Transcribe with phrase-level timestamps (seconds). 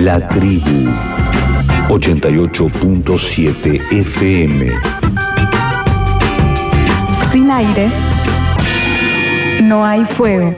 [0.00, 0.90] La tribu
[1.88, 4.72] 88.7 FM.
[7.30, 7.90] Sin aire
[9.62, 10.54] no hay fuego.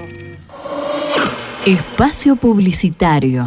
[1.67, 3.47] Espacio publicitario.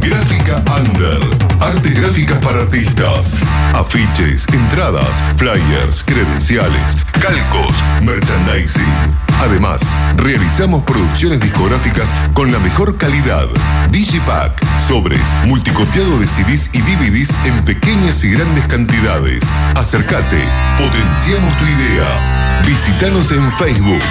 [0.00, 1.20] Gráfica Under.
[1.60, 3.38] Artes gráficas para artistas.
[3.74, 9.31] Afiches, entradas, flyers, credenciales, calcos, merchandising.
[9.42, 9.82] Además,
[10.16, 13.48] realizamos producciones discográficas con la mejor calidad.
[13.90, 19.42] Digipack, sobres, multicopiado de CDs y DVDs en pequeñas y grandes cantidades.
[19.74, 22.62] Acércate, potenciamos tu idea.
[22.64, 24.02] Visítanos en Facebook,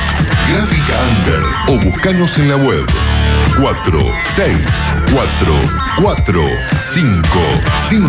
[0.49, 2.85] Gráfica Under o buscanos en la web
[3.57, 4.57] 4, 6,
[5.13, 5.53] 4,
[6.01, 6.41] 4,
[6.81, 7.21] 5,
[7.87, 8.07] 5,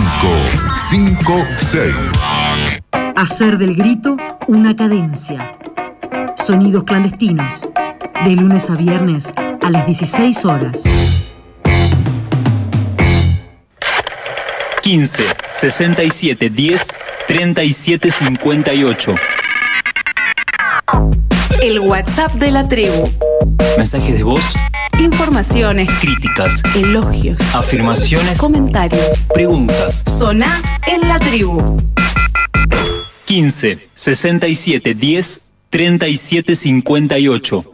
[0.91, 1.95] 5, 6.
[3.15, 4.17] Hacer del grito
[4.49, 5.53] una cadencia.
[6.47, 7.69] Sonidos clandestinos.
[8.25, 10.83] De lunes a viernes a las 16 horas.
[14.83, 16.87] 15 67 10
[17.29, 19.15] 37 58.
[21.63, 23.11] El WhatsApp de la tribu.
[23.79, 24.43] Mensajes de voz,
[24.99, 29.25] Informaciones, críticas, elogios, afirmaciones, comentarios.
[29.33, 30.03] preguntas.
[30.07, 31.77] Soná en la tribu.
[33.25, 35.41] 15 67 10
[35.73, 37.65] 37 58.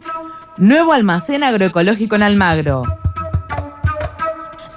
[0.55, 2.83] Nuevo almacén agroecológico en Almagro.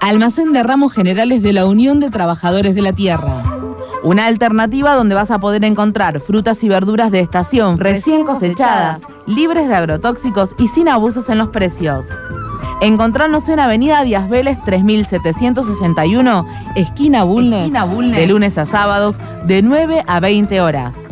[0.01, 3.45] Almacén de ramos generales de la Unión de Trabajadores de la Tierra.
[4.03, 9.69] Una alternativa donde vas a poder encontrar frutas y verduras de estación recién cosechadas, libres
[9.69, 12.07] de agrotóxicos y sin abusos en los precios.
[12.81, 18.19] Encontrarnos en Avenida Díaz Vélez 3761, esquina Bulnes, Esquina Bulnes.
[18.19, 21.12] de lunes a sábados, de 9 a 20 horas.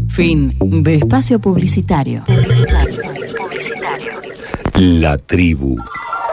[0.08, 2.24] Fin de espacio publicitario.
[4.78, 5.78] La tribu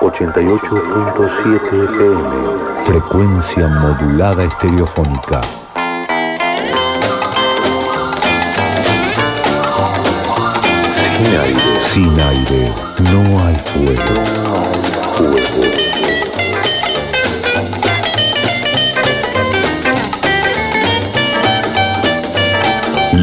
[0.01, 2.75] 88.7 FM.
[2.83, 5.39] Frecuencia modulada estereofónica.
[11.15, 11.83] Sin aire.
[11.85, 12.73] Sin aire.
[13.13, 14.13] No hay fuego.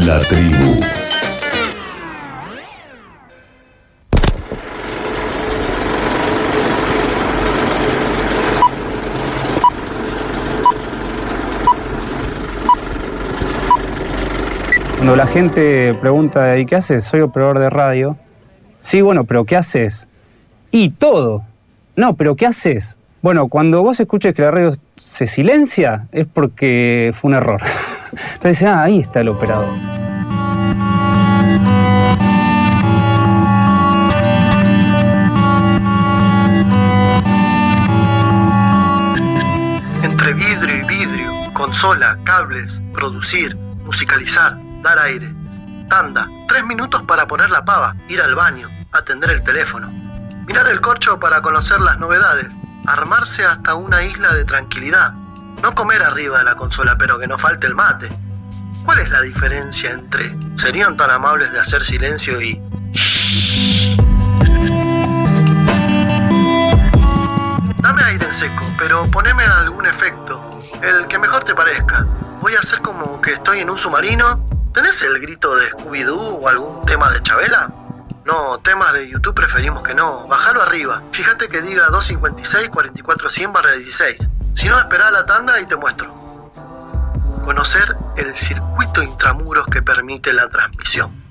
[0.03, 1.00] La tribu.
[15.01, 17.05] Cuando la gente pregunta, ¿y qué haces?
[17.05, 18.17] Soy operador de radio.
[18.77, 20.07] Sí, bueno, pero ¿qué haces?
[20.69, 21.43] Y todo.
[21.95, 22.97] No, pero ¿qué haces?
[23.23, 27.59] Bueno, cuando vos escuches que la radio se silencia, es porque fue un error.
[28.35, 29.69] Entonces, ah, ahí está el operador.
[40.03, 45.33] Entre vidrio y vidrio, consola, cables, producir, musicalizar, dar aire.
[45.89, 49.89] Tanda, tres minutos para poner la pava, ir al baño, atender el teléfono.
[50.45, 52.47] Mirar el corcho para conocer las novedades.
[52.87, 55.13] Armarse hasta una isla de tranquilidad.
[55.61, 58.09] No comer arriba de la consola, pero que no falte el mate.
[58.83, 62.59] ¿Cuál es la diferencia entre serían tan amables de hacer silencio y...
[67.77, 72.05] Dame aire en seco, pero poneme algún efecto, el que mejor te parezca.
[72.41, 74.60] Voy a hacer como que estoy en un submarino.
[74.73, 77.69] ¿Tenés el grito de Scooby-Doo o algún tema de Chabela?
[78.23, 80.25] No, temas de YouTube preferimos que no.
[80.27, 81.03] Bájalo arriba.
[81.11, 84.29] Fíjate que diga 256 44 100 barra 16.
[84.55, 86.13] Si no, espera la tanda y te muestro.
[87.43, 91.21] Conocer el circuito intramuros que permite la transmisión.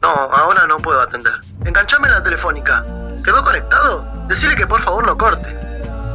[0.00, 1.34] No, ahora no puedo atender.
[1.64, 2.84] Enganchame la telefónica.
[3.24, 4.26] ¿Quedó conectado?
[4.26, 5.56] Decile que por favor no corte.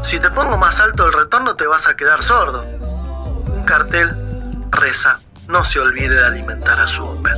[0.04, 2.64] Si te pongo más alto el retorno te vas a quedar sordo.
[2.64, 4.28] Un cartel
[4.70, 7.38] reza, no se olvide de alimentar a su Opel.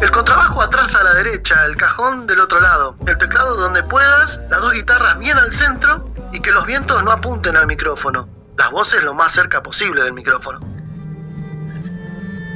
[0.00, 4.40] El contrabajo atrás a la derecha, el cajón del otro lado, el teclado donde puedas,
[4.50, 8.28] las dos guitarras bien al centro y que los vientos no apunten al micrófono.
[8.56, 10.60] Las voces lo más cerca posible del micrófono.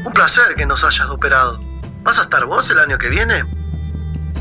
[0.05, 1.61] Un placer que nos hayas operado.
[2.02, 3.44] ¿Vas a estar vos el año que viene?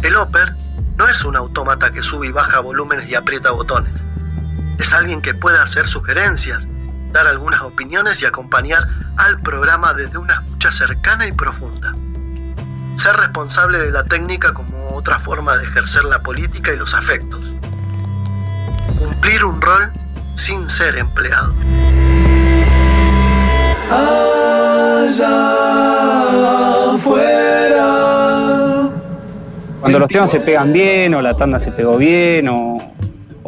[0.02, 0.54] El Oper
[0.96, 3.94] no es un autómata que sube y baja volúmenes y aprieta botones.
[4.80, 6.66] Es alguien que puede hacer sugerencias,
[7.18, 8.88] dar algunas opiniones y acompañar
[9.18, 11.96] al programa desde una escucha cercana y profunda.
[12.98, 17.44] Ser responsable de la técnica como otra forma de ejercer la política y los afectos.
[19.00, 19.92] Cumplir un rol
[20.36, 21.56] sin ser empleado.
[29.80, 32.78] Cuando los temas se pegan bien, o la tanda se pegó bien, o,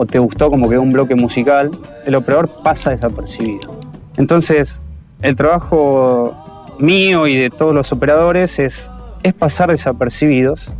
[0.02, 1.72] o te gustó como que un bloque musical,
[2.06, 3.78] el operador pasa desapercibido.
[4.16, 4.80] Entonces,
[5.22, 6.34] el trabajo
[6.80, 8.90] mío y de todos los operadores es,
[9.24, 10.72] es pasar desapercibidos,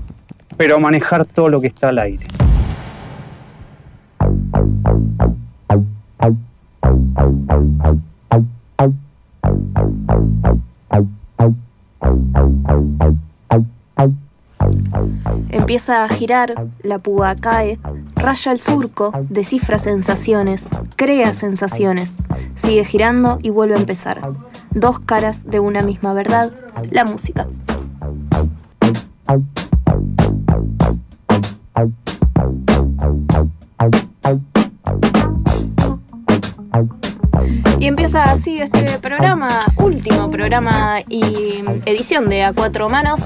[0.56, 2.28] pero manejar todo lo que está al aire.
[15.50, 17.80] Empieza a girar, la púa cae,
[18.16, 22.18] raya el surco, descifra sensaciones, crea sensaciones,
[22.56, 24.22] sigue girando y vuelve a empezar.
[24.72, 26.52] Dos caras de una misma verdad,
[26.92, 27.48] la música.
[37.80, 43.22] Y empieza así este programa, último programa y edición de A Cuatro Manos.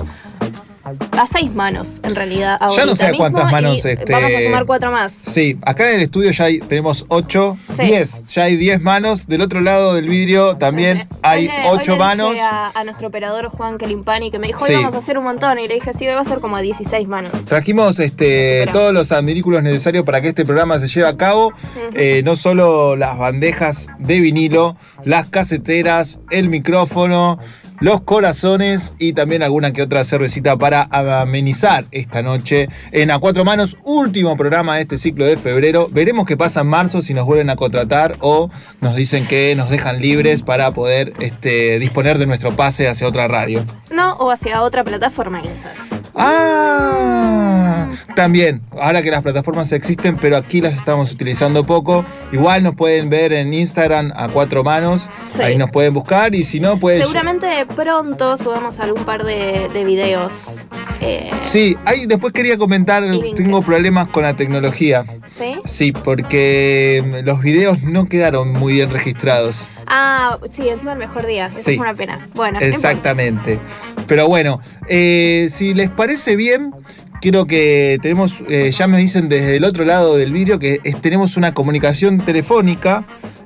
[1.17, 2.59] A seis manos, en realidad.
[2.75, 5.13] Ya no sé a cuántas manos, este- Vamos a sumar cuatro más.
[5.13, 7.83] Sí, acá en el estudio ya hay- tenemos 8, Sí.
[7.85, 8.27] 10.
[8.33, 9.27] Ya hay 10 manos.
[9.27, 12.29] Del otro lado del vidrio también hay Hoy le- 8 hoy le manos.
[12.31, 14.73] dije A, a nuestro operador Juan Kelimpani que me dijo, Sí.
[14.73, 15.57] hoy vamos a hacer un montón.
[15.59, 17.45] Y le dije, sí, va a ser como a 16 manos.
[17.45, 21.53] Trajimos este, todos los adminículos necesarios para que este programa se lleve a cabo.
[21.93, 24.75] Eh, no solo las bandejas de vinilo,
[25.05, 27.39] las caseteras, el micrófono,
[27.79, 33.45] los corazones y también alguna que otra cervecita para amenizar esta noche en A Cuatro
[33.45, 35.87] Manos, último programa de este ciclo de febrero.
[35.91, 38.49] Veremos qué pasa en marzo si nos vuelven a contratar o
[38.81, 43.27] nos dicen que nos dejan libres para poder este, disponer de nuestro pase hacia otra
[43.27, 43.65] radio.
[43.91, 45.89] No, o hacia otra plataforma quizás.
[46.15, 52.05] Ah, también, ahora que las plataformas existen, pero aquí las estamos utilizando poco.
[52.31, 55.41] Igual nos pueden ver en Instagram a cuatro manos, Sí.
[55.41, 57.01] ahí nos pueden buscar y si no, pues...
[57.01, 60.67] Seguramente pronto subamos algún par de, de videos.
[61.01, 63.03] eh, Sí, ahí después quería comentar,
[63.35, 65.03] tengo problemas con la tecnología.
[65.27, 65.55] ¿Sí?
[65.65, 69.57] Sí, porque mm, los videos no quedaron muy bien registrados.
[69.95, 71.45] Ah, sí, encima el mejor día.
[71.45, 71.73] Eso Sí.
[71.75, 72.27] es una pena.
[72.33, 72.57] Bueno.
[72.59, 73.59] Exactamente.
[74.07, 74.59] Pero bueno,
[74.89, 76.73] eh, si les parece bien,
[77.21, 80.99] quiero que tenemos, eh, ya me dicen desde el otro lado del vídeo que es-
[80.99, 83.05] tenemos una comunicación telefónica.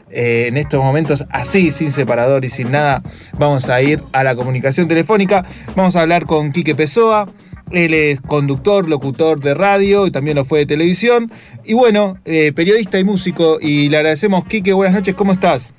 [0.09, 3.03] eh, en estos momentos, así, sin separador y sin nada,
[3.37, 5.43] vamos a ir a la comunicación telefónica.
[5.75, 7.27] Vamos a hablar con Quique Pessoa.
[7.71, 11.29] Él es conductor, locutor de radio y también lo fue de televisión.
[11.65, 13.57] Y bueno, eh, periodista y músico.
[13.61, 15.73] Y le agradecemos, Quique, buenas noches, ¿cómo estás?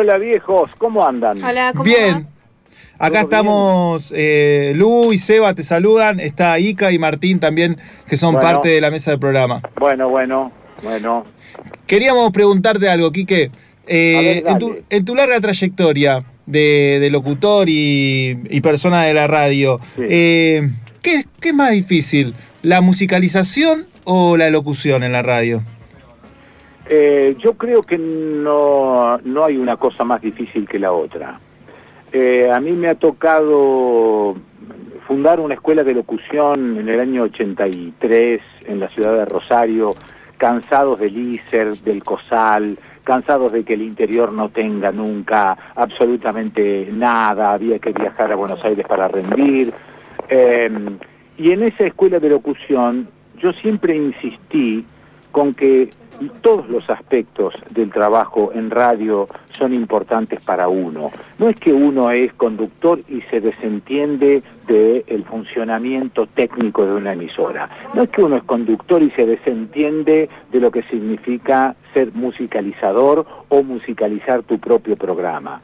[0.00, 1.42] Hola viejos, ¿cómo andan?
[1.42, 2.28] Hola, ¿cómo Bien.
[3.00, 7.76] Acá estamos, eh, Lu y Seba te saludan, está Ica y Martín también,
[8.06, 8.48] que son Bueno.
[8.48, 9.60] parte de la mesa del programa.
[9.74, 10.52] Bueno, bueno,
[10.84, 11.24] bueno.
[11.88, 13.50] Queríamos preguntarte algo, Quique.
[13.88, 19.14] Eh, ver, en, tu, en tu larga trayectoria de, de locutor y, y persona de
[19.14, 20.70] la radio, eh,
[21.02, 22.34] ¿qué, qué es más difícil?
[22.62, 25.64] ¿La musicalización o la locución en la radio?
[26.90, 31.38] Eh, yo creo que no, no hay una cosa más difícil que la otra.
[32.12, 34.36] Eh, a mí me ha tocado
[35.06, 39.94] fundar una escuela de locución en el año 83 en la ciudad de Rosario,
[40.38, 47.52] cansados del ISER, del COSAL, cansados de que el interior no tenga nunca absolutamente nada,
[47.52, 49.72] había que viajar a Buenos Aires para rendir.
[50.28, 50.70] Eh,
[51.36, 54.84] y en esa escuela de locución yo siempre insistí
[55.32, 55.90] con que
[56.40, 61.10] todos los aspectos del trabajo en radio son importantes para uno.
[61.38, 67.68] No es que uno es conductor y se desentiende del funcionamiento técnico de una emisora.
[67.94, 73.24] No es que uno es conductor y se desentiende de lo que significa ser musicalizador
[73.48, 75.60] o musicalizar tu propio programa.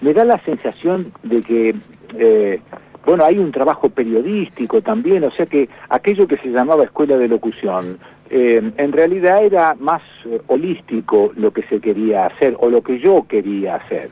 [0.00, 1.74] Me da la sensación de que
[2.16, 2.60] eh,
[3.08, 7.26] bueno, hay un trabajo periodístico también, o sea que aquello que se llamaba escuela de
[7.26, 7.98] locución,
[8.30, 12.98] eh, en realidad era más eh, holístico lo que se quería hacer o lo que
[12.98, 14.10] yo quería hacer.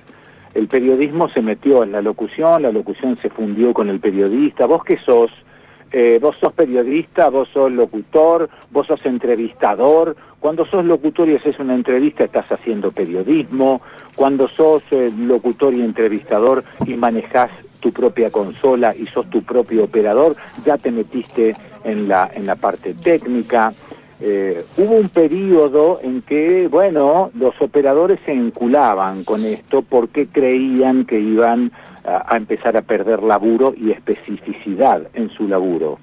[0.54, 4.64] El periodismo se metió en la locución, la locución se fundió con el periodista.
[4.64, 5.30] ¿Vos qué sos?
[5.92, 10.16] Eh, vos sos periodista, vos sos locutor, vos sos entrevistador.
[10.40, 13.82] Cuando sos locutor y haces una entrevista estás haciendo periodismo.
[14.14, 19.84] Cuando sos eh, locutor y entrevistador y manejás tu propia consola y sos tu propio
[19.84, 21.54] operador, ya te metiste
[21.84, 23.74] en la, en la parte técnica.
[24.20, 31.04] Eh, hubo un periodo en que, bueno, los operadores se enculaban con esto porque creían
[31.04, 31.70] que iban
[32.04, 35.98] a, a empezar a perder laburo y especificidad en su laburo.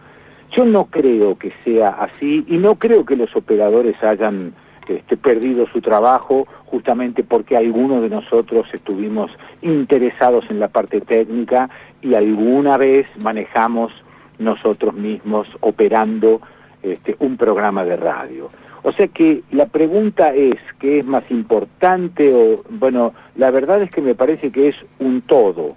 [0.56, 4.54] Yo no creo que sea así y no creo que los operadores hayan
[4.88, 11.70] este, perdido su trabajo justamente porque algunos de nosotros estuvimos interesados en la parte técnica
[12.02, 13.94] y alguna vez manejamos
[14.40, 16.42] nosotros mismos operando
[16.84, 18.50] este, un programa de radio.
[18.84, 22.34] O sea que la pregunta es, ¿qué es más importante?
[22.34, 25.76] O, bueno, la verdad es que me parece que es un todo.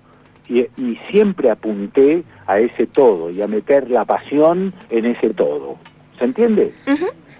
[0.48, 5.76] Y, y siempre apunté a ese todo y a meter la pasión en ese todo.
[6.18, 6.72] ¿Se entiende?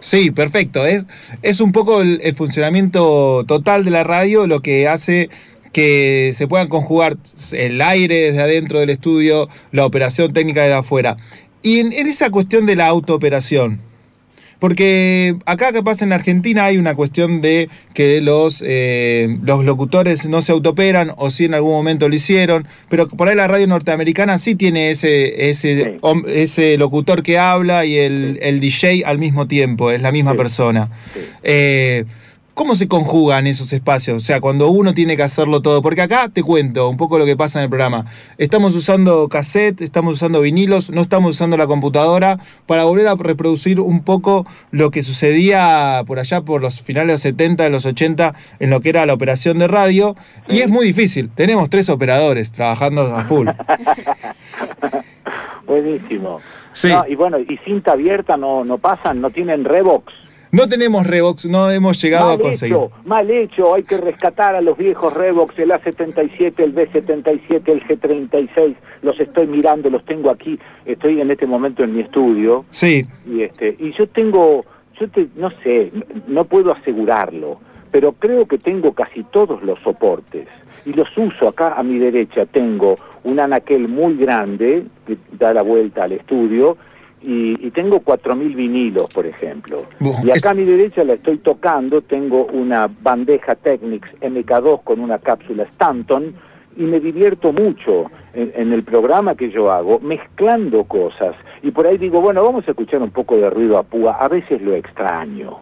[0.00, 0.85] Sí, perfecto.
[0.87, 1.06] Es,
[1.42, 5.30] es un poco el, el funcionamiento total de la radio lo que hace
[5.73, 7.18] que se puedan conjugar
[7.52, 11.18] el aire desde adentro del estudio, la operación técnica desde afuera.
[11.66, 13.80] Y en, en esa cuestión de la autooperación,
[14.61, 20.42] porque acá capaz en Argentina hay una cuestión de que los, eh, los locutores no
[20.42, 24.38] se autooperan o sí en algún momento lo hicieron, pero por ahí la radio norteamericana
[24.38, 29.90] sí tiene ese, ese, ese locutor que habla y el, el DJ al mismo tiempo,
[29.90, 30.88] es la misma persona.
[31.42, 32.04] Eh,
[32.56, 34.16] ¿Cómo se conjugan esos espacios?
[34.16, 35.82] O sea, cuando uno tiene que hacerlo todo.
[35.82, 38.06] Porque acá te cuento un poco lo que pasa en el programa.
[38.38, 43.78] Estamos usando cassette, estamos usando vinilos, no estamos usando la computadora para volver a reproducir
[43.78, 47.84] un poco lo que sucedía por allá por los finales de los 70, de los
[47.84, 50.16] 80, en lo que era la operación de radio.
[50.48, 51.28] Y es muy difícil.
[51.28, 53.48] Tenemos tres operadores trabajando a full.
[55.66, 56.40] Buenísimo.
[56.72, 56.88] Sí.
[56.88, 60.25] No, y bueno, y cinta abierta no, no pasan, no tienen Revox.
[60.56, 62.76] No tenemos Revox, no hemos llegado mal a conseguir.
[62.76, 67.84] hecho, mal hecho, hay que rescatar a los viejos Revox, el A77, el B77, el
[67.86, 72.64] G36, los estoy mirando, los tengo aquí, estoy en este momento en mi estudio.
[72.70, 73.06] Sí.
[73.30, 74.64] Y este, y yo tengo,
[74.98, 75.92] yo te, no sé,
[76.26, 77.60] no puedo asegurarlo,
[77.90, 80.48] pero creo que tengo casi todos los soportes
[80.86, 82.46] y los uso acá a mi derecha.
[82.46, 86.78] Tengo un anaquel muy grande que da la vuelta al estudio
[87.23, 89.85] y, y tengo 4.000 vinilos, por ejemplo.
[90.23, 95.18] Y acá a mi derecha la estoy tocando, tengo una bandeja Technics MK2 con una
[95.18, 96.35] cápsula Stanton
[96.76, 101.35] y me divierto mucho en, en el programa que yo hago, mezclando cosas.
[101.62, 104.28] Y por ahí digo, bueno, vamos a escuchar un poco de ruido a púa, a
[104.28, 105.58] veces lo extraño.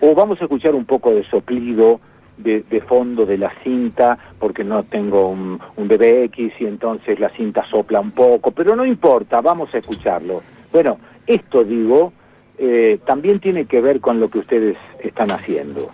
[0.00, 2.00] O vamos a escuchar un poco de soplido
[2.36, 7.30] de, de fondo de la cinta, porque no tengo un, un BBX y entonces la
[7.30, 10.42] cinta sopla un poco, pero no importa, vamos a escucharlo.
[10.72, 12.12] Bueno, esto digo,
[12.58, 15.90] eh, también tiene que ver con lo que ustedes están haciendo.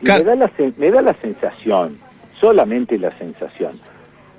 [0.00, 1.98] Y me, da la, me da la sensación,
[2.40, 3.72] solamente la sensación,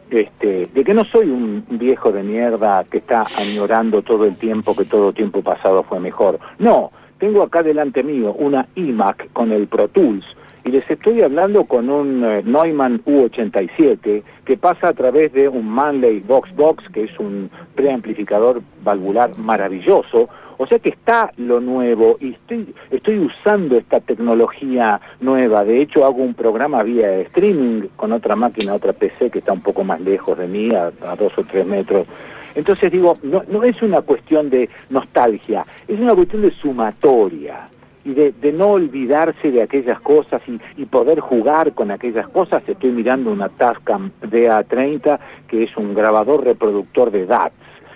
[0.09, 4.75] este, de que no soy un viejo de mierda que está añorando todo el tiempo
[4.75, 6.39] que todo tiempo pasado fue mejor.
[6.59, 10.25] No, tengo acá delante mío una iMac con el Pro Tools
[10.67, 15.65] y les estoy hablando con un eh, Neumann U87 que pasa a través de un
[15.65, 20.27] Manley Box Box, que es un preamplificador valvular maravilloso.
[20.57, 25.63] O sea que está lo nuevo y estoy, estoy usando esta tecnología nueva.
[25.63, 29.61] De hecho, hago un programa vía streaming con otra máquina, otra PC que está un
[29.61, 32.07] poco más lejos de mí, a, a dos o tres metros.
[32.55, 37.69] Entonces digo, no, no es una cuestión de nostalgia, es una cuestión de sumatoria
[38.07, 42.63] y de, de no olvidarse de aquellas cosas y, y poder jugar con aquellas cosas.
[42.65, 47.53] Estoy mirando una Tascam DA30 que es un grabador reproductor de DATs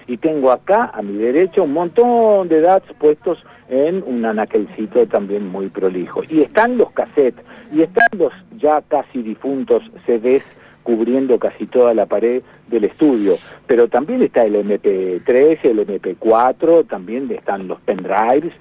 [0.08, 5.48] y tengo acá a mi derecha un montón de DATs puestos en un anaquelcito también
[5.48, 6.24] muy prolijo.
[6.28, 7.42] Y están los cassettes
[7.72, 10.44] y están los ya casi difuntos CDs
[10.84, 13.36] cubriendo casi toda la pared del estudio.
[13.68, 18.52] Pero también está el MP3, el MP4, también están los pendrives.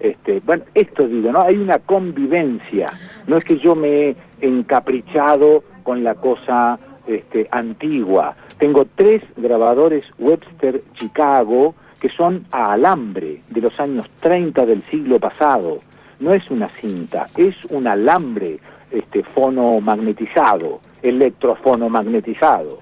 [0.00, 1.42] Este, bueno, esto digo, ¿no?
[1.42, 2.92] Hay una convivencia.
[3.26, 8.36] No es que yo me he encaprichado con la cosa este, antigua.
[8.58, 15.18] Tengo tres grabadores Webster Chicago que son a alambre de los años 30 del siglo
[15.18, 15.78] pasado.
[16.20, 18.58] No es una cinta, es un alambre
[18.90, 22.80] este, fonomagnetizado, electrofonomagnetizado.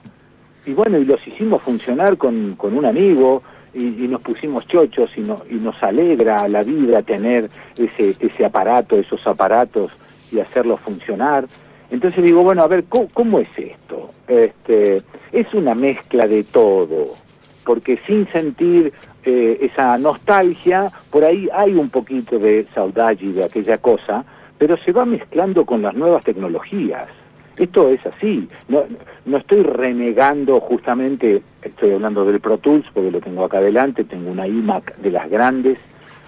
[0.66, 3.42] y bueno, y los hicimos funcionar con, con un amigo
[3.76, 8.96] y, nos pusimos chochos y, no- y nos alegra la vida tener ese, ese aparato,
[8.96, 9.92] esos aparatos
[10.32, 11.46] y hacerlos funcionar.
[11.90, 14.10] Entonces digo, bueno, a ver, ¿cómo, cómo es esto?
[14.26, 15.02] Este,
[15.32, 17.14] es una mezcla de todo,
[17.64, 18.92] porque sin sentir
[19.24, 24.24] eh, esa nostalgia, por ahí hay un poquito de saudade de aquella cosa,
[24.58, 27.08] pero se va mezclando con las nuevas tecnologías.
[27.58, 28.48] Esto es así.
[28.68, 28.84] No,
[29.24, 34.30] no estoy renegando justamente, estoy hablando del Pro Tools porque lo tengo acá adelante, tengo
[34.30, 35.78] una iMac de las grandes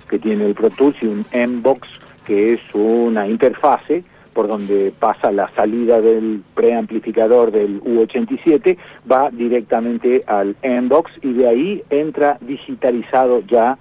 [0.08, 1.86] que tiene el Pro Tools y un Mbox
[2.26, 8.76] que es una interfase por donde pasa la salida del preamplificador del U87,
[9.10, 13.76] va directamente al Mbox y de ahí entra digitalizado ya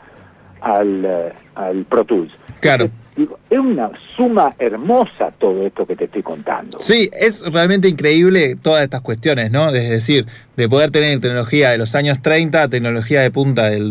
[0.61, 2.31] al, eh, al Pro Tools.
[2.59, 2.89] Claro.
[3.17, 6.77] Digo, es una suma hermosa todo esto que te estoy contando.
[6.79, 9.69] Sí, es realmente increíble todas estas cuestiones, ¿no?
[9.73, 13.89] Es decir, de poder tener tecnología de los años 30 a tecnología de punta del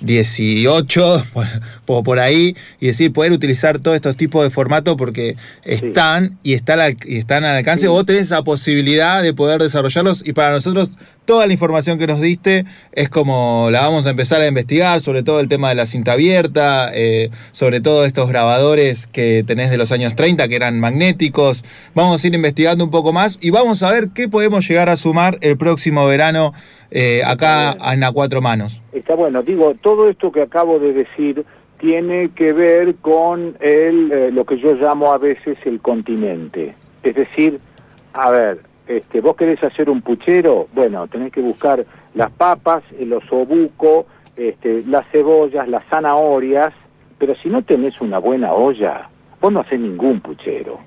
[0.00, 1.46] 2018, por,
[1.86, 6.54] por- por ahí, y decir, poder utilizar todos estos tipos de formatos porque están y
[6.54, 7.86] están al, y están al alcance.
[7.88, 10.90] Vos tenés esa posibilidad de poder desarrollarlos y para nosotros
[11.24, 15.22] toda la información que nos diste es como la vamos a empezar a investigar, sobre
[15.22, 19.76] todo el tema de la cinta abierta, eh, sobre todo estos grabadores que tenés de
[19.76, 21.64] los años 30 que eran magnéticos.
[21.94, 24.96] Vamos a ir investigando un poco más y vamos a ver qué podemos llegar a
[24.96, 26.52] sumar el próximo verano
[26.90, 28.82] eh, acá en A Cuatro Manos.
[28.92, 31.44] Está bueno, digo, todo esto que acabo de decir
[31.78, 36.76] tiene que ver con el, eh, lo que yo llamo a veces el continente.
[37.02, 37.58] Es decir,
[38.12, 41.84] a ver, este, vos querés hacer un puchero, bueno, tenés que buscar
[42.14, 46.72] las papas, el osobuco, este, las cebollas, las zanahorias,
[47.18, 49.08] pero si no tenés una buena olla,
[49.40, 50.80] vos no hacés ningún puchero.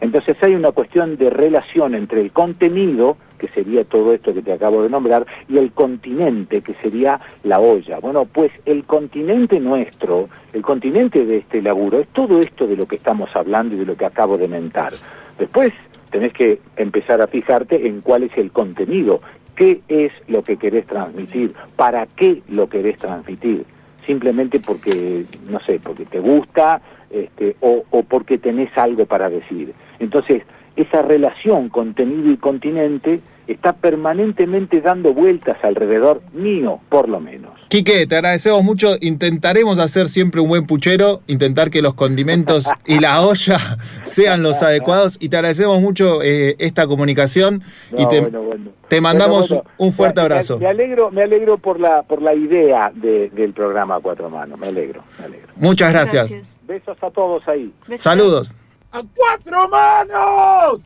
[0.00, 4.52] Entonces hay una cuestión de relación entre el contenido, que sería todo esto que te
[4.52, 8.00] acabo de nombrar, y el continente, que sería la olla.
[8.00, 12.86] Bueno, pues el continente nuestro, el continente de este laburo, es todo esto de lo
[12.86, 14.92] que estamos hablando y de lo que acabo de mentar.
[15.38, 15.72] Después
[16.12, 19.20] tenés que empezar a fijarte en cuál es el contenido,
[19.56, 23.64] qué es lo que querés transmitir, para qué lo querés transmitir
[24.06, 29.72] simplemente porque, no sé, porque te gusta este, o, o porque tenés algo para decir.
[29.98, 30.42] Entonces,
[30.76, 33.20] esa relación contenido y continente
[33.52, 37.52] está permanentemente dando vueltas alrededor mío, por lo menos.
[37.68, 38.96] Quique, te agradecemos mucho.
[39.00, 44.62] Intentaremos hacer siempre un buen puchero, intentar que los condimentos y la olla sean los
[44.62, 45.16] adecuados.
[45.20, 47.62] Y te agradecemos mucho eh, esta comunicación
[47.96, 48.70] y te, bueno, bueno.
[48.88, 50.58] te mandamos Bueno, bueno, un fuerte abrazo.
[50.58, 54.58] Me alegro, me alegro por la por la idea de- del programa a Cuatro Manos,
[54.58, 55.48] me alegro, me alegro.
[55.56, 56.34] Muchas gracias.
[56.66, 57.72] Besos a todos ahí.
[57.96, 58.52] Saludos.
[58.92, 60.80] ¡A cuatro manos!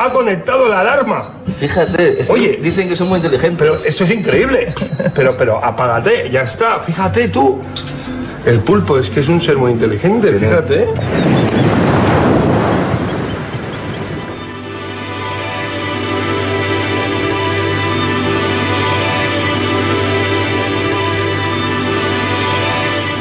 [0.00, 1.34] Ha conectado la alarma.
[1.58, 3.58] Fíjate, Oye, dicen que son muy inteligentes.
[3.58, 4.72] Pero esto es increíble.
[5.14, 6.80] Pero, pero apágate, ya está.
[6.80, 7.60] Fíjate tú.
[8.46, 10.88] El pulpo es que es un ser muy inteligente, fíjate.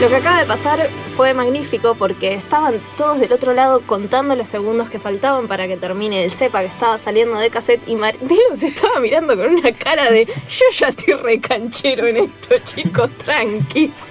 [0.10, 4.48] Lo que acaba de pasar fue magnífico porque estaban todos del otro lado contando los
[4.48, 8.40] segundos que faltaban para que termine el cepa que estaba saliendo de cassette y Martín
[8.56, 14.09] se estaba mirando con una cara de yo ya estoy recanchero en esto, chicos, tranquis.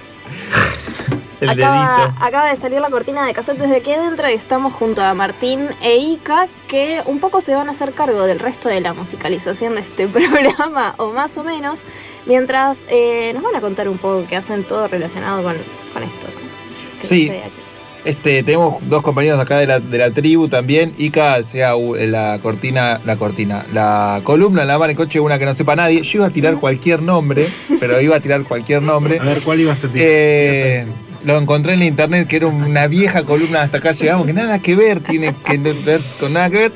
[1.41, 2.25] El Acaba, dedito.
[2.25, 5.69] acaba de salir la cortina de cassette desde aquí adentro y estamos junto a Martín
[5.81, 9.75] e Ica que un poco se van a hacer cargo del resto de la musicalización
[9.75, 11.79] de este programa o más o menos
[12.25, 15.55] mientras eh, nos van a contar un poco que hacen todo relacionado con,
[15.93, 16.27] con esto.
[17.01, 17.31] Sí.
[18.05, 20.93] Este, tenemos dos compañeros acá de la, de la tribu también.
[20.97, 25.53] Ica, sea la cortina, la cortina, la columna, la mano en coche, una que no
[25.53, 26.01] sepa nadie.
[26.01, 27.45] Yo iba a tirar cualquier nombre,
[27.79, 29.19] pero iba a tirar cualquier nombre.
[29.21, 30.07] A ver, ¿cuál ibas a tirar?
[30.09, 30.87] Eh,
[31.23, 34.59] lo encontré en la internet que era una vieja columna hasta acá llegamos, que nada
[34.59, 36.71] que ver, tiene que ver con nada que ver.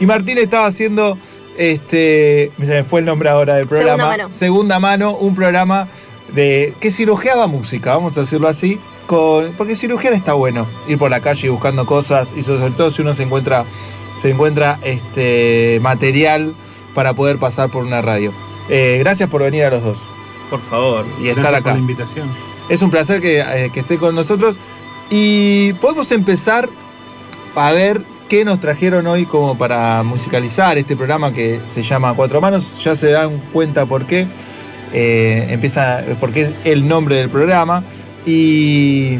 [0.00, 1.18] Y Martín estaba haciendo,
[1.56, 4.02] este, se me fue el nombre ahora del programa.
[4.02, 4.32] Segunda mano.
[4.32, 5.88] Segunda mano, un programa
[6.34, 8.80] de que cirujeaba música, vamos a decirlo así.
[9.06, 13.02] Con, porque cirugiar está bueno, ir por la calle buscando cosas y sobre todo si
[13.02, 13.66] uno se encuentra,
[14.16, 16.54] se encuentra este, material
[16.94, 18.32] para poder pasar por una radio.
[18.70, 19.98] Eh, gracias por venir a los dos.
[20.48, 21.04] Por favor.
[21.20, 21.62] Y estar Gracias acá.
[21.64, 22.53] por la invitación.
[22.68, 24.56] Es un placer que, eh, esté con nosotros.
[25.10, 26.68] Y podemos empezar
[27.54, 32.40] a ver qué nos trajeron hoy como para musicalizar este programa que se llama Cuatro
[32.40, 32.72] Manos.
[32.82, 34.26] Ya se dan cuenta por qué.
[34.96, 37.82] eh, empieza, porque es el nombre del programa.
[38.24, 39.18] Y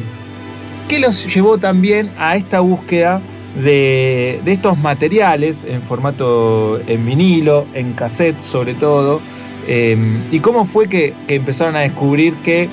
[0.89, 3.21] qué los llevó también a esta búsqueda
[3.57, 9.21] de, estos materiales en formato en vinilo, en cassette sobre todo.
[9.67, 9.97] eh,
[10.31, 12.69] y cómo fue que empezaron a descubrir que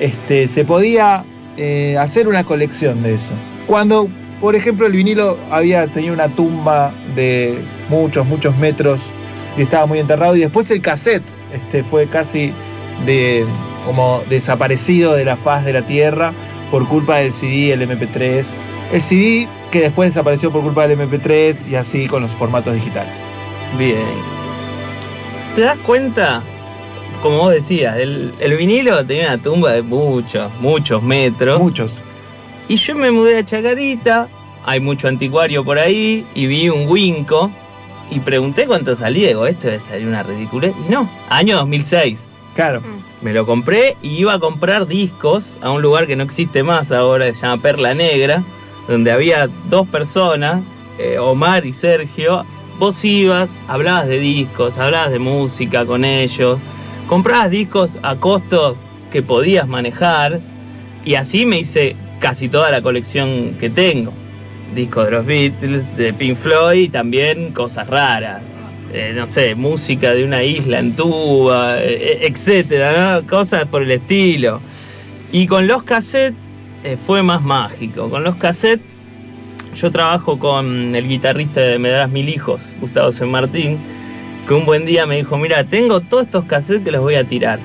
[0.00, 1.24] este, se podía
[1.56, 3.32] eh, hacer una colección de eso.
[3.66, 4.08] Cuando,
[4.40, 9.02] por ejemplo, el vinilo había tenido una tumba de muchos, muchos metros
[9.56, 12.52] y estaba muy enterrado, y después el cassette este, fue casi
[13.04, 13.44] de,
[13.84, 16.32] como desaparecido de la faz de la tierra
[16.70, 18.44] por culpa del CD, el MP3.
[18.92, 23.12] El CD que después desapareció por culpa del MP3 y así con los formatos digitales.
[23.78, 23.98] Bien.
[25.54, 26.42] ¿Te das cuenta?
[27.22, 31.60] Como vos decías, el, el vinilo tenía una tumba de muchos, muchos metros.
[31.60, 31.96] Muchos.
[32.68, 34.28] Y yo me mudé a Chacarita,
[34.64, 37.50] hay mucho anticuario por ahí, y vi un Winco,
[38.10, 40.74] y pregunté cuánto salía, digo, esto debe salir una ridiculez.
[40.86, 42.26] Y no, año 2006.
[42.54, 42.82] Claro.
[43.22, 46.90] Me lo compré y iba a comprar discos a un lugar que no existe más
[46.90, 48.42] ahora, que se llama Perla Negra,
[48.88, 50.62] donde había dos personas,
[50.98, 52.44] eh, Omar y Sergio.
[52.78, 56.58] Vos ibas, hablabas de discos, hablabas de música con ellos,
[57.10, 58.76] comprabas discos a costos
[59.10, 60.38] que podías manejar
[61.04, 64.12] y así me hice casi toda la colección que tengo.
[64.76, 68.42] Discos de los Beatles, de Pink Floyd y también cosas raras.
[68.92, 73.26] Eh, no sé, música de una isla en tuba, eh, etcétera, ¿no?
[73.26, 74.60] cosas por el estilo.
[75.32, 76.48] Y con los cassettes
[76.84, 78.08] eh, fue más mágico.
[78.08, 78.86] Con los cassettes
[79.74, 83.78] yo trabajo con el guitarrista de Me darás mil hijos, Gustavo San Martín,
[84.50, 87.22] que un buen día me dijo, mira, tengo todos estos cassettes que los voy a
[87.22, 87.60] tirar.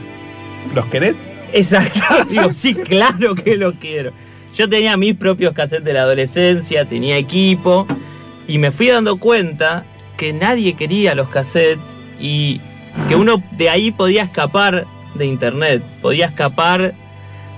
[0.75, 1.33] ¿Los querés?
[1.51, 1.99] Exacto.
[2.29, 4.11] Digo, sí, claro que lo quiero.
[4.55, 7.87] Yo tenía mis propios cassettes de la adolescencia, tenía equipo,
[8.47, 9.83] y me fui dando cuenta
[10.15, 11.81] que nadie quería los cassettes
[12.19, 12.61] y
[13.09, 16.93] que uno de ahí podía escapar de internet, podía escapar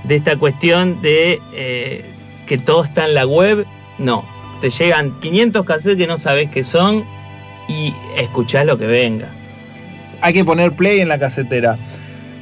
[0.06, 2.06] de esta cuestión de eh,
[2.46, 3.66] que todo está en la web.
[3.98, 4.24] No,
[4.62, 7.04] te llegan 500 cassettes que no sabes qué son
[7.68, 9.30] y escuchás lo que venga.
[10.22, 11.78] Hay que poner play en la casetera.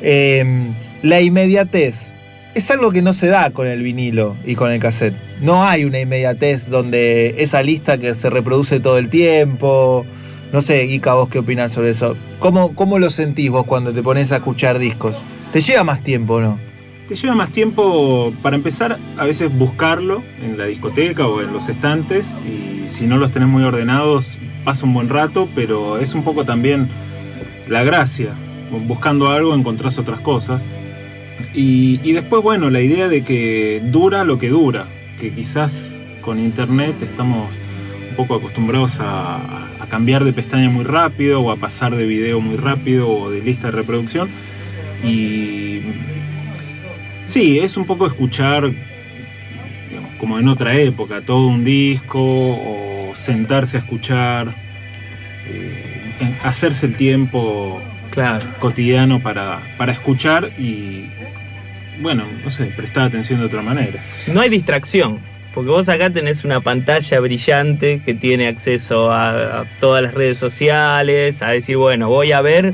[0.01, 2.13] Eh, la inmediatez
[2.55, 5.15] es algo que no se da con el vinilo y con el cassette.
[5.41, 10.05] No hay una inmediatez donde esa lista que se reproduce todo el tiempo.
[10.53, 12.15] No sé, Ica, vos qué opinás sobre eso.
[12.39, 15.17] ¿Cómo, ¿Cómo lo sentís vos cuando te pones a escuchar discos?
[15.51, 16.64] ¿Te lleva más tiempo o no?
[17.07, 21.69] Te lleva más tiempo, para empezar, a veces buscarlo en la discoteca o en los
[21.69, 26.23] estantes y si no los tenés muy ordenados pasa un buen rato, pero es un
[26.23, 26.89] poco también
[27.67, 28.33] la gracia.
[28.87, 30.67] Buscando algo encontrás otras cosas.
[31.53, 34.87] Y, después, bueno, la idea de que dura lo que dura,
[35.19, 37.51] que quizás con internet estamos
[38.09, 39.35] un poco acostumbrados a,
[39.79, 43.41] a cambiar de pestaña muy rápido o a pasar de video muy rápido o de
[43.41, 44.29] lista de reproducción.
[45.03, 45.81] Y
[47.25, 48.71] Sí, es un poco escuchar
[49.89, 54.55] digamos, como en otra época, todo un disco o sentarse a escuchar,
[55.47, 57.81] eh, hacerse el tiempo
[58.59, 61.09] cotidiano para, para escuchar y,
[61.99, 64.01] bueno, no sé, prestar atención de otra manera.
[64.31, 65.19] No hay distracción,
[65.53, 70.37] porque vos acá tenés una pantalla brillante que tiene acceso a, a todas las redes
[70.37, 72.73] sociales, a decir, bueno, voy a ver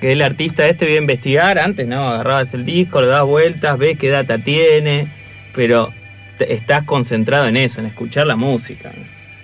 [0.00, 1.58] que el artista este voy a investigar.
[1.58, 5.08] Antes no, agarrabas el disco, lo das vueltas, ves qué data tiene,
[5.54, 5.92] pero
[6.36, 8.92] te- estás concentrado en eso, en escuchar la música.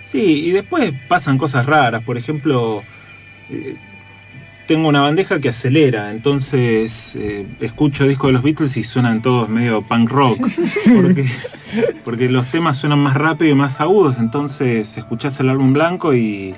[0.05, 2.05] Sí, y después pasan cosas raras.
[2.05, 2.83] Por ejemplo,
[3.51, 3.75] eh,
[4.67, 9.49] tengo una bandeja que acelera, entonces eh, escucho discos de los Beatles y suenan todos
[9.49, 10.39] medio punk rock.
[10.95, 11.27] Porque,
[12.05, 16.55] porque los temas suenan más rápido y más agudos, entonces escuchás el álbum blanco y,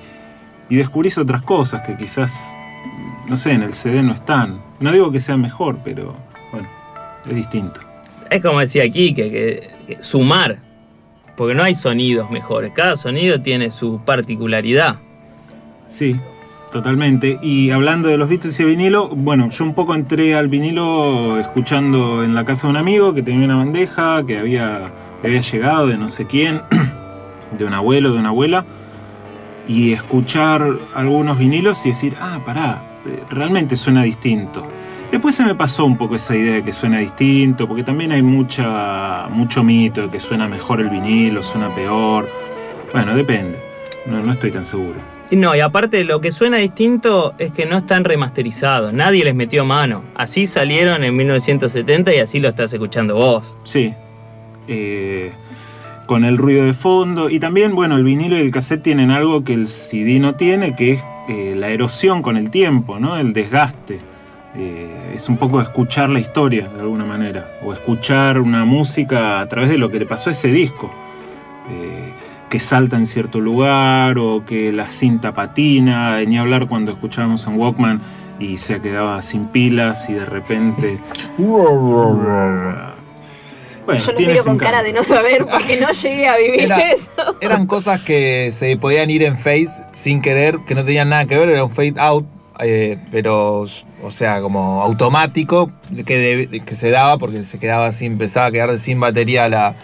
[0.68, 2.52] y descubrís otras cosas que quizás,
[3.28, 4.58] no sé, en el CD no están.
[4.80, 6.14] No digo que sea mejor, pero
[6.52, 6.68] bueno,
[7.28, 7.80] es distinto.
[8.30, 10.58] Es como decía aquí, que, que- que sumar,
[11.36, 14.96] porque no hay sonidos mejores, cada sonido tiene su particularidad.
[15.88, 16.18] Sí,
[16.72, 17.38] totalmente.
[17.42, 21.38] Y hablando de los Beatles y el vinilo, bueno, yo un poco entré al vinilo
[21.38, 24.90] escuchando en la casa de un amigo que tenía una bandeja que había,
[25.22, 26.62] que había llegado de no sé quién,
[27.58, 28.64] de un abuelo, de una abuela,
[29.68, 32.80] y escuchar algunos vinilos y decir, ah, pará,
[33.30, 34.66] realmente suena distinto.
[35.10, 38.22] Después se me pasó un poco esa idea de que suena distinto, porque también hay
[38.22, 42.28] mucha, mucho mito de que suena mejor el vinilo, suena peor.
[42.92, 43.58] Bueno, depende.
[44.06, 44.96] No, no estoy tan seguro.
[45.30, 49.64] No, y aparte lo que suena distinto es que no están remasterizados, nadie les metió
[49.64, 50.02] mano.
[50.14, 53.56] Así salieron en 1970 y así lo estás escuchando vos.
[53.64, 53.94] Sí.
[54.68, 55.32] Eh,
[56.06, 57.28] con el ruido de fondo.
[57.28, 60.76] Y también, bueno, el vinilo y el cassette tienen algo que el CD no tiene,
[60.76, 63.16] que es eh, la erosión con el tiempo, ¿no?
[63.16, 64.00] El desgaste.
[64.54, 67.58] Eh, es un poco escuchar la historia de alguna manera.
[67.64, 70.90] O escuchar una música a través de lo que le pasó a ese disco.
[71.70, 72.12] Eh,
[72.48, 77.58] que salta en cierto lugar o que la cinta patina, ni hablar cuando escuchábamos en
[77.58, 78.00] Walkman
[78.38, 80.98] y se quedaba sin pilas y de repente...
[83.86, 86.80] Bueno, Yo lo miro con cara de no saber porque no llegué a vivir Era-
[86.90, 87.10] eso.
[87.40, 91.38] Eran cosas que se podían ir en face sin querer, que no tenían nada que
[91.38, 92.26] ver, era un fade out,
[92.58, 93.60] eh, pero,
[94.02, 95.70] o sea, como automático,
[96.04, 96.18] que,
[96.48, 99.74] de- que se daba porque se quedaba sin, empezaba a quedarse sin batería la,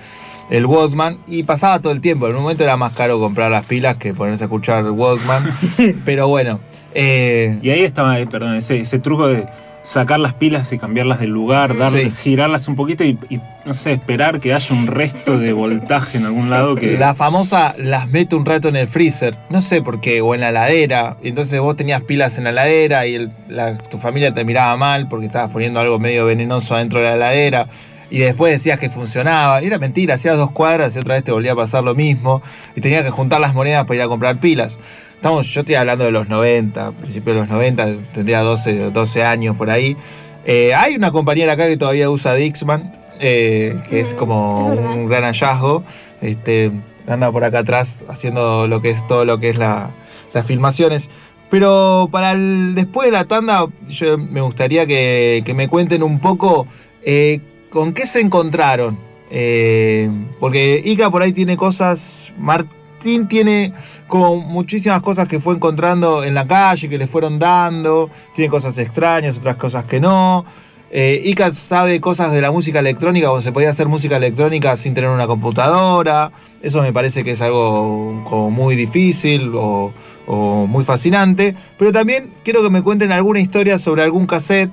[0.50, 2.26] el Walkman y pasaba todo el tiempo.
[2.28, 5.56] En un momento era más caro comprar las pilas que ponerse a escuchar Walkman,
[6.04, 6.58] pero bueno.
[6.94, 9.46] eh, Y ahí estaba, eh, perdón, ese, ese truco de
[9.82, 12.12] sacar las pilas y cambiarlas del lugar, dar, Sí.
[12.22, 16.24] girarlas un poquito y, y, no sé, esperar que haya un resto de voltaje en
[16.26, 16.96] algún lado que...
[16.98, 20.40] La famosa las meto un rato en el freezer, no sé por qué, o en
[20.42, 21.16] la heladera.
[21.22, 25.08] Entonces vos tenías pilas en la heladera y el- la- tu familia te miraba mal
[25.08, 27.66] porque estabas poniendo algo medio venenoso adentro de la heladera.
[28.12, 29.62] Y después decías que funcionaba.
[29.62, 32.42] Y era mentira, hacías dos cuadras y otra vez te volvía a pasar lo mismo.
[32.76, 34.78] Y tenías que juntar las monedas para ir a comprar pilas.
[35.14, 39.56] Estamos, yo estoy hablando de los 90, principios de los 90, tendría 12, 12 años
[39.56, 39.96] por ahí.
[40.44, 45.22] Eh, hay una compañera acá que todavía usa Dixman, eh, que es como un gran
[45.24, 45.82] hallazgo.
[46.20, 46.70] Este,
[47.06, 49.90] anda por acá atrás haciendo lo que es todo lo que es la-
[50.34, 51.08] las filmaciones.
[51.50, 56.18] Pero para el, después de la tanda, yo me gustaría que, que me cuenten un
[56.18, 56.66] poco
[57.04, 57.40] eh,
[57.72, 58.98] con qué se encontraron.
[59.30, 62.32] Eh, porque Ica por ahí tiene cosas.
[62.38, 63.72] Martín tiene
[64.06, 68.10] como muchísimas cosas que fue encontrando en la calle, que le fueron dando.
[68.34, 70.44] Tiene cosas extrañas, otras cosas que no.
[70.90, 74.92] Eh, Ica sabe cosas de la música electrónica, o se podía hacer música electrónica sin
[74.92, 76.30] tener una computadora.
[76.60, 79.94] Eso me parece que es algo muy difícil o,
[80.26, 81.56] o muy fascinante.
[81.78, 84.70] Pero también quiero que me cuenten alguna historia sobre algún cassette,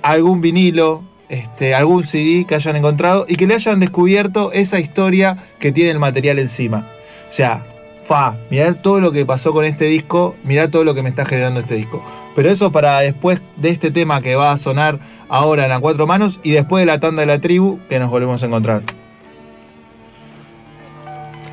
[0.00, 5.36] algún vinilo, este, algún CD que hayan encontrado y que le hayan descubierto esa historia
[5.58, 6.86] que tiene el material encima.
[7.28, 7.64] O sea,
[8.04, 11.26] fa, mirar todo lo que pasó con este disco, mirar todo lo que me está
[11.26, 12.02] generando este disco.
[12.34, 16.06] Pero eso para después de este tema que va a sonar ahora en a cuatro
[16.06, 18.82] manos y después de la tanda de la tribu que nos volvemos a encontrar.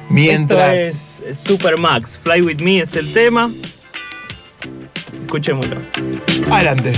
[0.10, 0.74] Mientras.
[0.76, 3.52] Esto es Super Max, Fly With Me es el tema.
[5.26, 5.78] Escuchémoslo.
[6.52, 6.94] Adelante.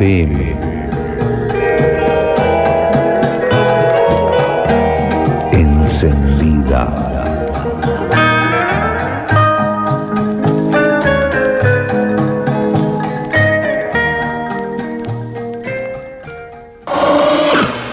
[0.00, 0.56] FM.
[5.52, 6.88] Encendida.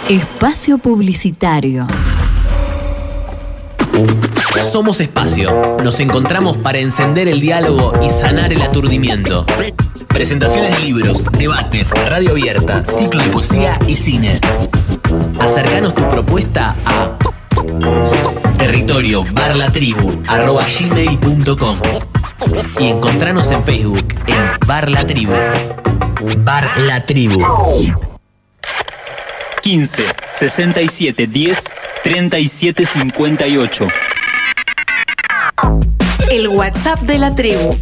[0.07, 1.87] Espacio Publicitario.
[4.71, 5.77] Somos Espacio.
[5.83, 9.45] Nos encontramos para encender el diálogo y sanar el aturdimiento.
[10.17, 14.39] Presentaciones de libros, debates, radio abierta, ciclo de poesía y cine.
[15.39, 17.15] Acercanos tu propuesta a
[18.57, 19.23] territorio
[20.79, 21.77] gmail.com
[22.79, 25.33] y encontranos en Facebook en Bar La Tribu.
[26.39, 27.39] Bar La Tribu.
[29.61, 31.63] 15 67 10
[32.03, 33.87] 37 58.
[36.31, 37.77] El WhatsApp de la tribu.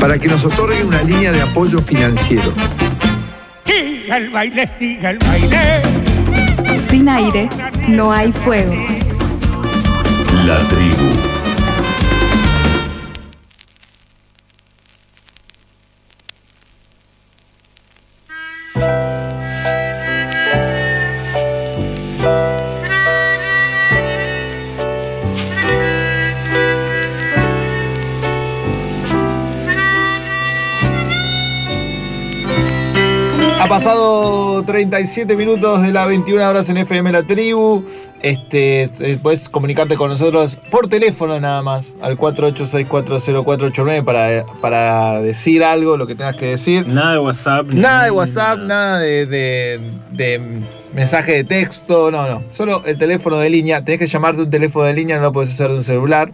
[0.00, 2.52] para que nos otorgue una línea de apoyo financiero.
[3.64, 5.82] Siga el baile, siga el baile.
[6.88, 7.48] Sin aire
[7.88, 8.74] no hay fuego.
[10.46, 11.17] La tribu.
[33.68, 37.84] Ha pasado 37 minutos de las 21 horas en FM La Tribu.
[38.22, 45.62] Este, eh, puedes comunicarte con nosotros por teléfono nada más, al 48640489 para, para decir
[45.62, 46.86] algo, lo que tengas que decir.
[46.88, 47.66] Nada de WhatsApp.
[47.74, 49.80] Nada de WhatsApp, nada de, de-
[50.12, 50.62] de
[50.94, 52.42] mensaje de texto, no, no.
[52.50, 53.84] Solo el teléfono de línea.
[53.84, 56.32] Tenés que llamarte un teléfono de línea, no lo puedes hacer de un celular.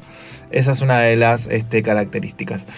[0.53, 2.68] Esa es una de las este, características.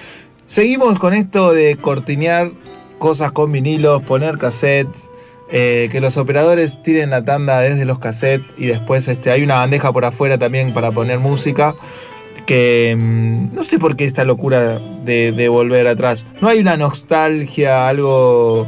[0.46, 2.52] Seguimos con esto de cortinear
[2.98, 5.10] cosas con vinilos, poner cassettes.
[5.48, 9.54] eh, que los operadores tiren la tanda desde los cassettes y después este, hay una
[9.56, 11.74] bandeja por afuera también para poner música.
[12.46, 16.24] Que mm, no sé por qué esta locura de, volver atrás.
[16.40, 18.66] No hay una nostalgia, algo.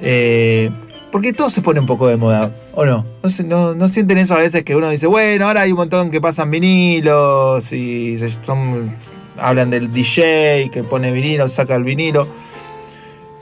[0.00, 0.70] eh,
[1.10, 3.04] porque todo se pone un poco de moda, ¿o no?
[3.22, 6.10] No, no, no sienten eso a veces que uno dice, bueno, ahora hay un montón
[6.10, 8.96] que pasan vinilos y se- son,
[9.38, 12.28] hablan del DJ que pone vinilo, saca el vinilo.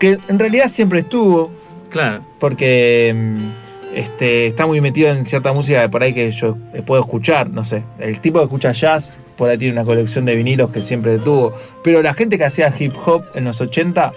[0.01, 1.53] Que en realidad siempre estuvo,
[1.91, 2.23] Claro.
[2.41, 6.83] porque mm, este, está muy metido en cierta música de por ahí que yo eh,
[6.83, 7.85] puedo escuchar, no sé.
[7.99, 11.53] El tipo que escucha jazz, por ahí tiene una colección de vinilos que siempre tuvo.
[11.85, 14.13] Pero la gente que hacía hip hop en los 80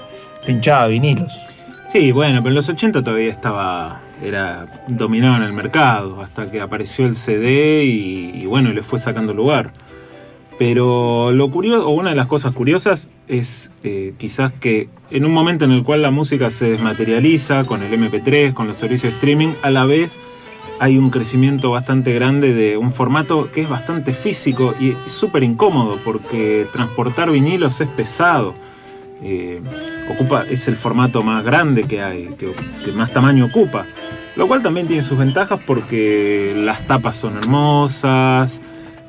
[0.46, 1.32] pinchaba vinilos.
[1.90, 4.00] Sí, bueno, pero en los 80 todavía estaba.
[4.24, 8.98] Era dominado en el mercado, hasta que apareció el CD y, y bueno, le fue
[8.98, 9.72] sacando lugar.
[10.60, 15.34] Pero lo curioso, o una de las cosas curiosas, es eh, quizás que en un
[15.34, 19.18] momento en el cual la música se desmaterializa con el MP3, con los servicios de
[19.18, 20.20] streaming, a la vez
[20.80, 25.98] hay un crecimiento bastante grande de un formato que es bastante físico y súper incómodo,
[26.04, 28.54] porque transportar vinilos es pesado.
[29.22, 29.62] Eh,
[30.10, 32.52] ocupa, es el formato más grande que hay, que,
[32.84, 33.86] que más tamaño ocupa.
[34.36, 38.62] Lo cual también tiene sus ventajas porque las tapas son hermosas,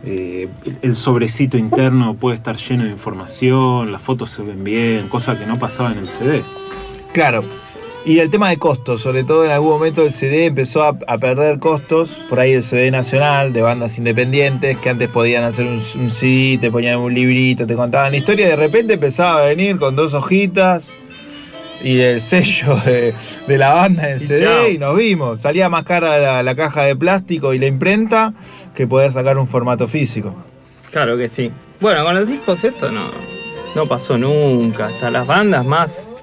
[0.07, 0.49] eh,
[0.83, 5.47] el sobrecito interno puede estar lleno de información, las fotos se ven bien, cosa que
[5.47, 6.43] no pasaba en el CD.
[7.13, 7.43] Claro.
[8.07, 11.17] Y el tema de costos, sobre todo en algún momento el CD empezó a, a
[11.17, 15.81] perder costos, por ahí el CD nacional de bandas independientes que antes podían hacer un,
[15.99, 19.45] un CD, te ponían un librito, te contaban la historia, y de repente empezaba a
[19.47, 20.89] venir con dos hojitas
[21.83, 23.15] y el sello de,
[23.47, 24.69] de la banda en Y CD chao.
[24.69, 25.41] y nos vimos.
[25.41, 28.35] Salía más cara la, la caja de plástico y la imprenta
[28.75, 30.35] que poder sacar un formato físico.
[30.91, 31.51] Claro que sí.
[31.81, 33.03] Bueno, con los discos esto no,
[33.75, 34.87] no pasó nunca.
[34.87, 36.16] Hasta las bandas más,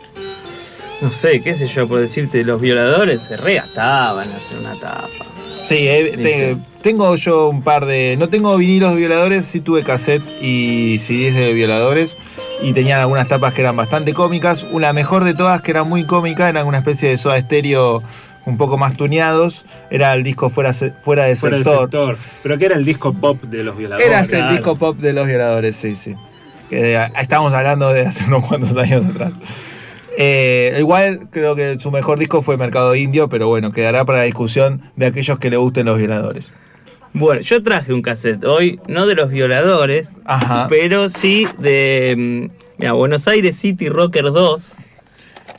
[1.01, 5.25] no sé, qué sé yo, por decirte, los violadores se regastaban en hacer una tapa.
[5.67, 8.15] Sí, eh, te- tengo yo un par de.
[8.17, 12.15] No tengo vinilos de violadores, sí tuve cassette y CDs de violadores.
[12.63, 14.63] Y tenían algunas tapas que eran bastante cómicas.
[14.71, 18.03] Una mejor de todas, que era muy cómica, eran una especie de soda estéreo
[18.45, 19.65] un poco más tuneados.
[19.91, 21.81] Era el disco Fuera, fuera de Fuera del sector.
[21.83, 22.17] sector.
[22.41, 24.31] Pero que era el disco pop de los violadores.
[24.31, 26.15] Era el disco pop de los violadores, sí, sí.
[26.69, 29.33] Que eh, estábamos hablando de hace unos cuantos años atrás.
[30.17, 34.23] Eh, igual creo que su mejor disco fue Mercado Indio, pero bueno, quedará para la
[34.25, 36.49] discusión de aquellos que le gusten los violadores.
[37.13, 40.67] Bueno, yo traje un cassette hoy, no de los violadores, Ajá.
[40.69, 44.75] pero sí de mm, mira, Buenos Aires City Rocker 2,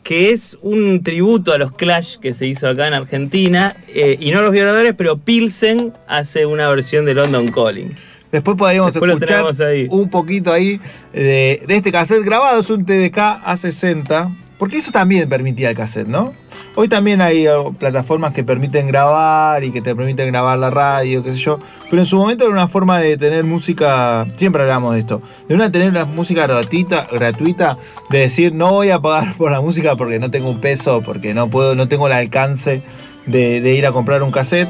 [0.03, 4.31] que es un tributo a los Clash que se hizo acá en Argentina, eh, y
[4.31, 7.91] no los violadores, pero Pilsen hace una versión de London Calling.
[8.31, 9.45] Después podríamos Después escuchar
[9.91, 10.81] un poquito ahí
[11.13, 16.09] de, de este cassette grabado, es un TDK A60, porque eso también permitía el cassette,
[16.09, 16.33] ¿no?
[16.75, 21.23] Hoy también hay eh, plataformas que permiten grabar y que te permiten grabar la radio,
[21.23, 21.59] qué sé yo,
[21.91, 25.55] pero en su momento era una forma de tener música, siempre hablamos de esto, de
[25.55, 27.77] una tener la música gratuita, gratuita,
[28.09, 31.35] de decir no voy a pagar por la música porque no tengo un peso, porque
[31.35, 32.83] no puedo, no tengo el alcance
[33.27, 34.69] de, de ir a comprar un cassette.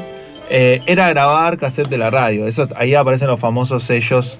[0.49, 2.47] Eh, era grabar cassette de la radio.
[2.47, 4.39] Eso, ahí aparecen los famosos sellos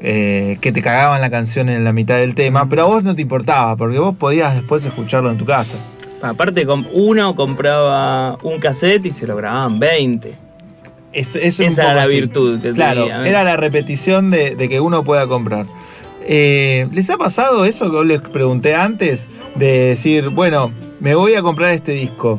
[0.00, 3.14] eh, que te cagaban la canción en la mitad del tema, pero a vos no
[3.14, 5.78] te importaba, porque vos podías después escucharlo en tu casa.
[6.30, 10.34] Aparte, uno compraba un cassette y se lo grababan 20.
[11.12, 12.12] Es- Esa era la así.
[12.12, 13.22] virtud que Claro, tenía.
[13.24, 13.28] ¿eh?
[13.30, 15.66] era la repetición de, de que uno pueda comprar.
[16.28, 19.28] Eh, ¿Les ha pasado eso que les pregunté antes?
[19.54, 22.38] De decir, bueno, me voy a comprar este disco.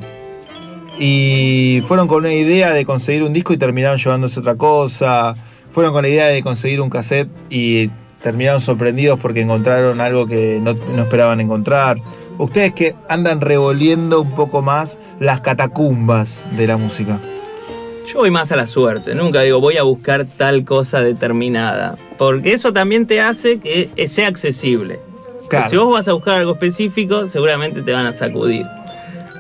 [1.00, 5.36] Y fueron con una idea de conseguir un disco y terminaron llevándose otra cosa.
[5.70, 7.90] Fueron con la idea de conseguir un cassette y
[8.22, 11.98] terminaron sorprendidos porque encontraron algo que no, no esperaban encontrar.
[12.38, 17.20] Ustedes que andan revolviendo un poco más las catacumbas de la música.
[18.08, 22.54] Yo voy más a la suerte, nunca digo voy a buscar tal cosa determinada, porque
[22.54, 25.00] eso también te hace que sea accesible.
[25.50, 25.70] Claro.
[25.70, 28.66] Si vos vas a buscar algo específico, seguramente te van a sacudir.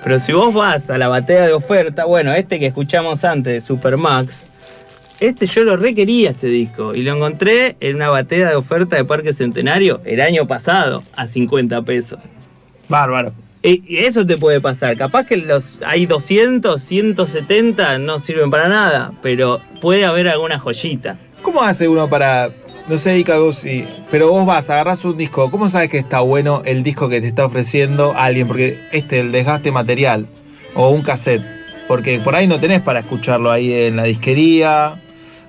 [0.03, 3.61] Pero si vos vas a la batea de oferta, bueno, este que escuchamos antes de
[3.61, 4.47] Supermax,
[5.19, 9.05] este yo lo requería este disco y lo encontré en una batea de oferta de
[9.05, 12.19] Parque Centenario el año pasado a 50 pesos.
[12.89, 13.33] Bárbaro.
[13.63, 14.97] Eso te puede pasar.
[14.97, 21.17] Capaz que los hay 200, 170 no sirven para nada, pero puede haber alguna joyita.
[21.41, 22.49] ¿Cómo hace uno para,
[22.87, 23.65] no sé, Ica, vos
[24.09, 27.27] pero vos vas, agarrás un disco, ¿cómo sabes que está bueno el disco que te
[27.27, 28.47] está ofreciendo alguien?
[28.47, 30.27] Porque este, el desgaste material,
[30.73, 31.43] o un cassette,
[31.87, 34.95] porque por ahí no tenés para escucharlo ahí en la disquería,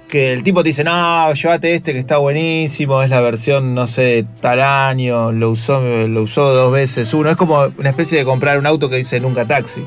[0.08, 3.86] que el tipo te dice, no, llévate este que está buenísimo, es la versión, no
[3.86, 8.24] sé, tal año, lo usó, lo usó dos veces uno, es como una especie de
[8.24, 9.82] comprar un auto que dice nunca taxi.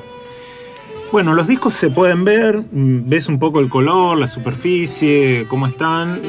[1.12, 5.68] Bueno, los discos se pueden ver, mm, ves un poco el color, la superficie, cómo
[5.68, 6.22] están,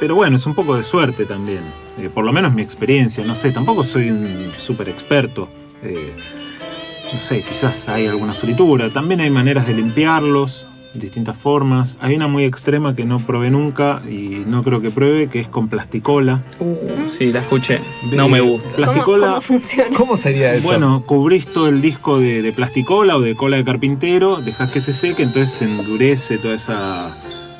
[0.00, 1.62] pero bueno, es un poco de suerte también.
[1.98, 5.48] Eh, por lo menos mi experiencia, no sé, tampoco soy un súper experto.
[5.82, 6.12] Eh,
[7.12, 8.90] no sé, quizás hay alguna fritura.
[8.90, 11.98] También hay maneras de limpiarlos, distintas formas.
[12.00, 15.48] Hay una muy extrema que no probé nunca y no creo que pruebe, que es
[15.48, 16.42] con plasticola.
[17.16, 17.80] Sí, la escuché.
[18.12, 18.68] No me gusta.
[18.76, 19.40] Plasticola.
[19.40, 19.96] funciona?
[19.96, 20.66] ¿Cómo sería eso?
[20.66, 24.80] Bueno, cubrís todo el disco de, de plasticola o de cola de carpintero, dejás que
[24.80, 27.10] se seque, entonces se endurece toda esa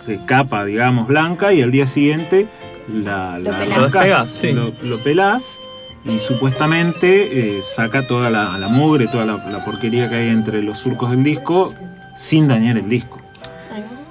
[0.06, 2.48] eh, capa, digamos, blanca, y al día siguiente
[2.88, 3.78] la, la pelás.
[3.78, 4.52] arrancás, Lo pegás, sí.
[4.52, 5.58] lo, lo pelás
[6.04, 10.62] y supuestamente eh, saca toda la, la mugre, toda la, la porquería que hay entre
[10.62, 11.74] los surcos del disco
[12.16, 13.17] sin dañar el disco.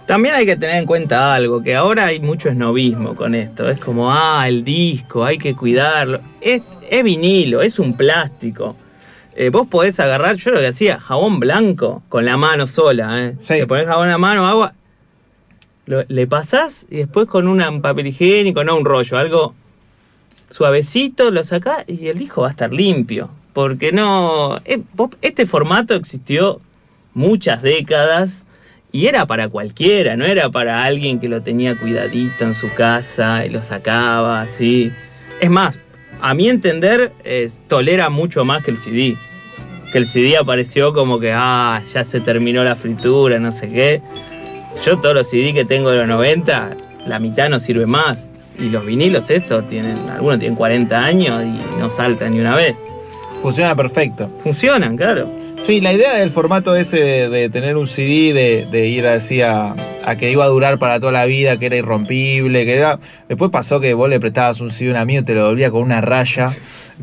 [0.08, 3.70] También hay que tener en cuenta algo, que ahora hay mucho esnovismo con esto.
[3.70, 6.22] Es como, ah, el disco, hay que cuidarlo.
[6.41, 8.76] Es, es vinilo, es un plástico.
[9.36, 13.26] Eh, vos podés agarrar, yo lo que hacía, jabón blanco con la mano sola.
[13.26, 13.36] ¿eh?
[13.49, 14.74] Le ponés jabón en la mano, agua,
[15.86, 19.53] lo- le pasás y después con un papel higiénico, no un rollo, algo
[20.49, 23.30] suavecito, lo sacás y el disco va a estar limpio.
[23.53, 24.58] Porque no.
[24.66, 24.80] eh,
[25.22, 26.62] Este formato existió
[27.14, 28.45] muchas décadas
[28.92, 33.46] y era para cualquiera, no era para alguien que lo tenía cuidadito en su casa
[33.46, 34.92] y lo sacaba así.
[35.42, 35.80] Es más,
[36.22, 39.14] a mi entender, es- tolera mucho más que el CD.
[39.92, 44.02] que el CD apareció como que, ah, ya se terminó la fritura, no sé qué.
[44.86, 46.76] Yo todos los CD que tengo de los 90,
[47.06, 48.34] la mitad no sirve más.
[48.60, 52.76] Y los vinilos estos tienen, algunos tienen 40 años y no saltan ni una vez.
[53.42, 54.30] Funciona perfecto.
[54.40, 55.30] Funcionan, claro.
[55.62, 59.41] Sí, la idea del formato ese de, de tener un CD, de, de ir así
[59.41, 62.99] a, a que iba a durar para toda la vida, que era irrompible, que era.
[63.28, 65.70] Después pasó que vos le prestabas un CD a un amigo y te lo devolvía
[65.70, 66.47] con una raya.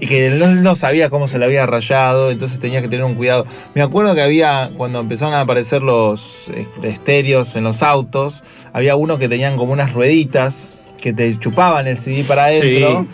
[0.00, 3.14] Y que no, no sabía cómo se lo había rayado, entonces tenías que tener un
[3.14, 3.44] cuidado.
[3.74, 8.42] Me acuerdo que había, cuando empezaron a aparecer los eh, estéreos en los autos,
[8.72, 10.74] había unos que tenían como unas rueditas
[11.05, 13.07] que te chupaban el CD para adentro.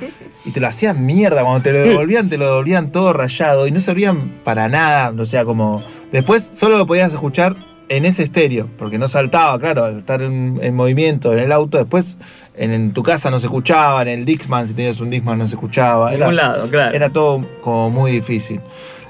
[0.44, 3.72] Y te lo hacían mierda, cuando te lo devolvían, te lo devolvían todo rayado y
[3.72, 5.12] no servían para nada.
[5.18, 5.82] O sea, como.
[6.12, 7.56] Después solo lo podías escuchar
[7.88, 11.78] en ese estéreo, porque no saltaba, claro, al estar en, en movimiento en el auto.
[11.78, 12.18] Después
[12.54, 15.48] en, en tu casa no se escuchaba, en el Dixman, si tenías un Dixman, no
[15.48, 16.12] se escuchaba.
[16.14, 16.94] En ningún lado, claro.
[16.94, 18.60] Era todo como muy difícil.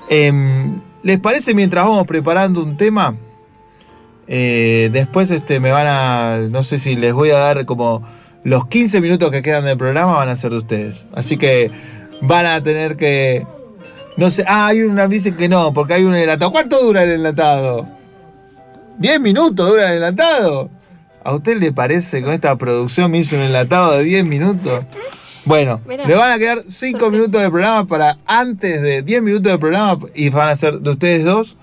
[0.09, 3.15] Em, ¿Les parece mientras vamos preparando un tema?
[4.27, 6.39] Eh, después este, me van a.
[6.51, 8.03] No sé si les voy a dar como
[8.45, 11.05] los 15 minutos que quedan del programa van a ser de ustedes.
[11.13, 11.71] Así que
[12.23, 13.47] van a tener que.
[14.17, 14.45] No sé.
[14.47, 16.51] Ah, hay una dice que no, porque hay un enlatado.
[16.51, 17.87] ¿Cuánto dura el enlatado?
[18.99, 20.71] ¿10 minutos dura el enlatado?
[21.23, 24.85] ¿A usted le parece con esta producción me hizo un enlatado de 10 minutos?
[25.45, 29.53] Bueno, Mirá, le van a quedar 5 minutos de programa para antes de 10 minutos
[29.53, 31.57] de programa y van a ser de ustedes dos.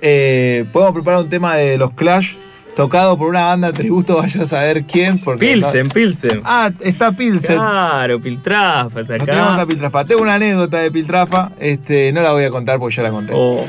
[0.00, 2.34] Eh, podemos preparar un tema de los Clash
[2.76, 5.18] tocado por una banda tributo, vaya a saber quién.
[5.18, 6.40] Porque Pilsen, Pilsen.
[6.44, 7.56] Ah, está Pilsen.
[7.56, 9.62] Claro, Piltrafa, está Nos tenemos acá.
[9.62, 10.04] a Piltrafa.
[10.04, 13.32] Tengo una anécdota de Piltrafa, este, no la voy a contar porque ya la conté.
[13.34, 13.64] Oh,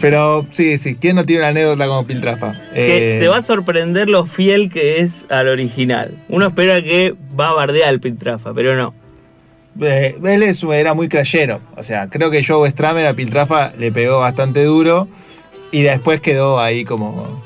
[0.00, 2.52] Pero sí, sí, ¿quién no tiene una anécdota como Piltrafa?
[2.74, 6.10] Que Eh, te va a sorprender lo fiel que es al original.
[6.28, 8.94] Uno espera que va a bardear el Piltrafa, pero no.
[9.80, 11.60] Eh, él es- era muy crayero.
[11.76, 15.06] O sea, creo que Joe Stramer a Piltrafa le pegó bastante duro
[15.70, 17.40] y después quedó ahí como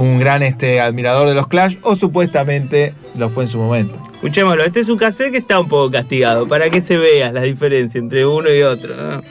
[0.00, 3.94] un gran este, admirador de los Clash, o supuestamente lo fue en su momento.
[4.14, 7.42] Escuchémoslo, este es un cassette que está un poco castigado, para que se vea la
[7.42, 9.22] diferencia entre uno y otro.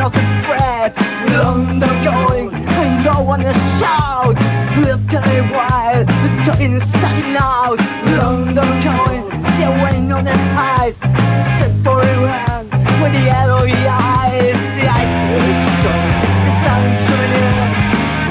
[0.00, 0.94] of the threat
[1.34, 4.36] undergoing and no one is shout.
[4.78, 10.38] Look at it while the talking is sucking out Undergoing, see a rain on the
[10.54, 10.94] eyes
[11.58, 12.70] Set for Iran
[13.02, 14.60] with the yellow eyes.
[14.78, 16.14] The ice is gone,
[16.46, 17.70] the sun is shining in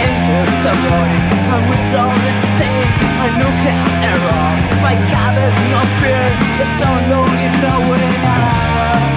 [0.07, 1.13] And for someone,
[1.51, 2.75] I would only say
[3.23, 4.47] A nuclear error,
[4.85, 6.27] my cabin no fear
[6.59, 7.03] The sun
[7.43, 9.16] is the winner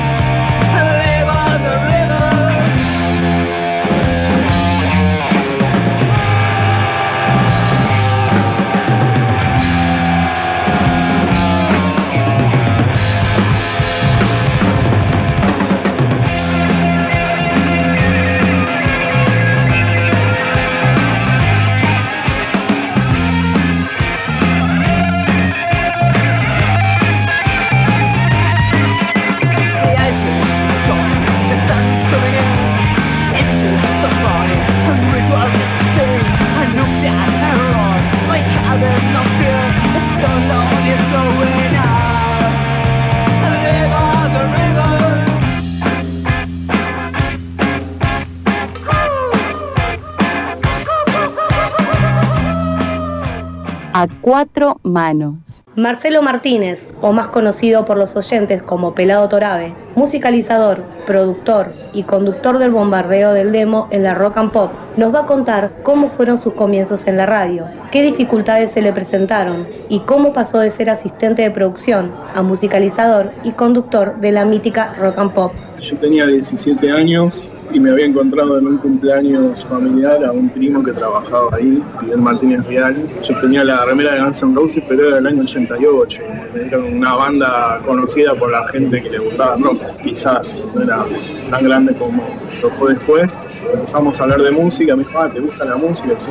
[54.30, 55.64] cuatro manos.
[55.74, 62.58] Marcelo Martínez, o más conocido por los oyentes como Pelado Torabe, musicalizador, productor y conductor
[62.58, 64.70] del bombardeo del demo en la rock and pop,
[65.00, 68.92] nos va a contar cómo fueron sus comienzos en la radio, qué dificultades se le
[68.92, 74.44] presentaron y cómo pasó de ser asistente de producción a musicalizador y conductor de la
[74.44, 75.52] mítica rock and pop.
[75.78, 80.82] Yo tenía 17 años y me había encontrado en un cumpleaños familiar a un primo
[80.84, 82.94] que trabajaba ahí, Miguel Martínez Real.
[83.22, 86.22] Yo tenía la remera de Guns N' Roses, pero era del año 88.
[86.54, 89.78] Era una banda conocida por la gente que le gustaba rock.
[90.02, 91.06] Quizás no era
[91.50, 92.22] tan grande como
[92.60, 93.46] lo fue después.
[93.72, 96.18] Empezamos a hablar de música, me dijo, ah, ¿te gusta la música?
[96.18, 96.30] Sí.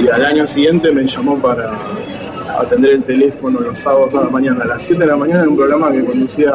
[0.00, 1.72] Y al año siguiente me llamó para
[2.58, 5.50] atender el teléfono los sábados a la mañana, a las 7 de la mañana en
[5.50, 6.52] un programa que conducía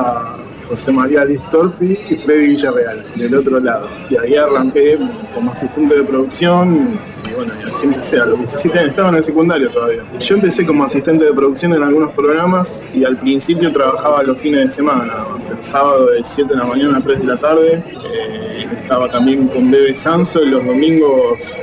[0.68, 3.88] José María Listorti y Freddy Villarreal, del otro lado.
[4.10, 4.98] Y ahí arranqué
[5.34, 8.20] como asistente de producción y bueno, y así empecé.
[8.20, 10.04] A los 17 años estaba en el secundario todavía.
[10.20, 14.64] Yo empecé como asistente de producción en algunos programas y al principio trabajaba los fines
[14.64, 17.38] de semana, o sea, el sábado de 7 de la mañana a 3 de la
[17.38, 17.74] tarde.
[17.76, 18.43] Eh,
[18.84, 21.60] estaba también con Bebe Sanso y los domingos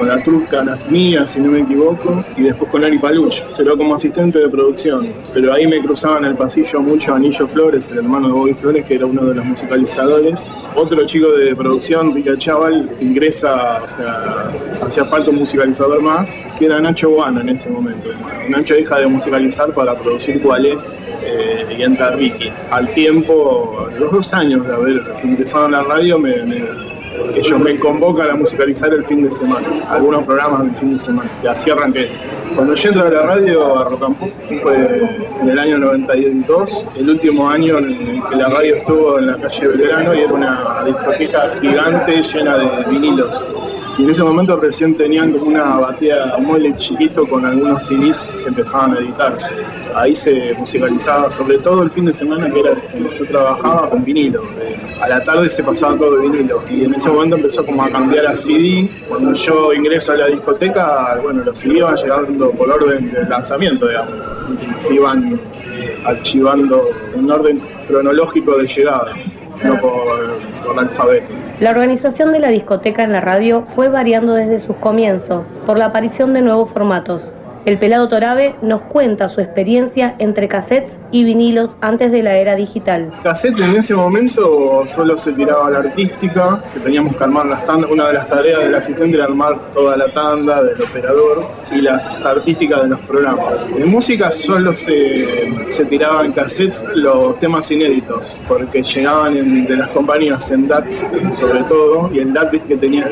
[0.00, 3.94] con la truca mía, si no me equivoco, y después con Ari Paluch, pero como
[3.94, 5.12] asistente de producción.
[5.34, 8.86] Pero ahí me cruzaban en el pasillo mucho Anillo Flores, el hermano de Bobby Flores,
[8.86, 10.54] que era uno de los musicalizadores.
[10.74, 16.64] Otro chico de producción, Rica Chaval, ingresa, o sea, hacía falta un musicalizador más, que
[16.64, 18.08] era Nacho Guano en ese momento.
[18.48, 21.86] Nacho deja de musicalizar para producir cuál es eh,
[22.16, 22.50] Ricky.
[22.70, 26.99] Al tiempo, los dos años de haber ingresado en la radio, me
[27.34, 31.30] ellos me convocan a musicalizar el fin de semana, algunos programas del fin de semana,
[31.42, 32.10] y así arranqué.
[32.54, 35.08] Cuando yo entré a la radio, a Rock and fue
[35.40, 39.40] en el año 92, el último año en el que la radio estuvo en la
[39.40, 43.50] calle Belgrano y era una discoteca gigante llena de vinilos.
[43.98, 48.48] Y en ese momento recién tenían como una batea, mueble chiquito con algunos CDs que
[48.48, 49.54] empezaban a editarse.
[49.94, 54.04] Ahí se musicalizaba, sobre todo el fin de semana que era cuando yo trabajaba con
[54.04, 54.42] vinilo.
[55.00, 56.62] A la tarde se pasaba todo de vinilo.
[56.68, 58.90] Y en ese momento empezó como a cambiar a CD.
[59.08, 63.88] Cuando yo ingreso a la discoteca, bueno, los CD iban llegando por orden de lanzamiento,
[63.88, 64.14] digamos.
[64.70, 65.40] Y se iban
[66.04, 66.82] archivando
[67.14, 69.06] en orden cronológico de llegada,
[69.62, 71.32] no por, por alfabeto.
[71.60, 75.86] La organización de la discoteca en la radio fue variando desde sus comienzos por la
[75.86, 77.34] aparición de nuevos formatos.
[77.66, 82.56] El pelado Torabe nos cuenta su experiencia entre cassettes y vinilos antes de la era
[82.56, 83.12] digital.
[83.22, 87.90] Cassette en ese momento solo se tiraba la artística, que teníamos que armar las tandas.
[87.90, 92.24] Una de las tareas del asistente era armar toda la tanda del operador y las
[92.24, 93.68] artísticas de los programas.
[93.68, 99.88] En música solo se, se tiraban cassettes los temas inéditos, porque llegaban en- de las
[99.88, 100.90] compañías en DAT
[101.30, 103.06] sobre todo, y el DAT que tenía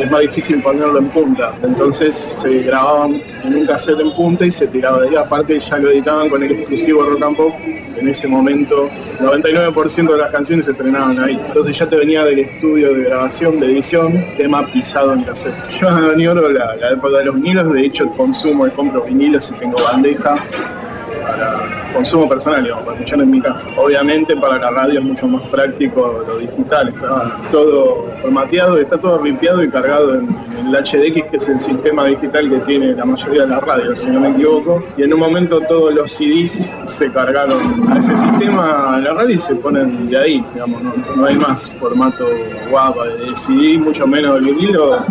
[0.00, 1.54] es más difícil ponerlo en punta.
[1.62, 5.16] Entonces se grababan en un cassette en punta y se tiraba de ahí.
[5.16, 7.52] Aparte ya lo editaban con el exclusivo Rock and Pop.
[7.96, 8.88] En ese momento
[9.20, 11.40] 99% de las canciones se estrenaban ahí.
[11.44, 15.68] Entonces ya te venía del estudio de grabación, de edición, tema pisado en cassette.
[15.70, 19.58] Yo añoro la, la época de los vinilos, de hecho consumo y compro vinilos y
[19.58, 20.36] tengo bandeja
[21.22, 23.70] para consumo personal, digamos, para escuchar en mi casa.
[23.76, 29.18] Obviamente para la radio es mucho más práctico lo digital, está todo formateado, está todo
[29.18, 30.28] ripiado y cargado en,
[30.58, 33.98] en el HDX, que es el sistema digital que tiene la mayoría de las radios,
[33.98, 34.82] si no me equivoco.
[34.96, 39.34] Y en un momento todos los CDs se cargaron a ese sistema en la radio
[39.34, 42.26] y se ponen de ahí, digamos, no, no hay más formato
[42.70, 45.04] guapa de CD, mucho menos de vinilo.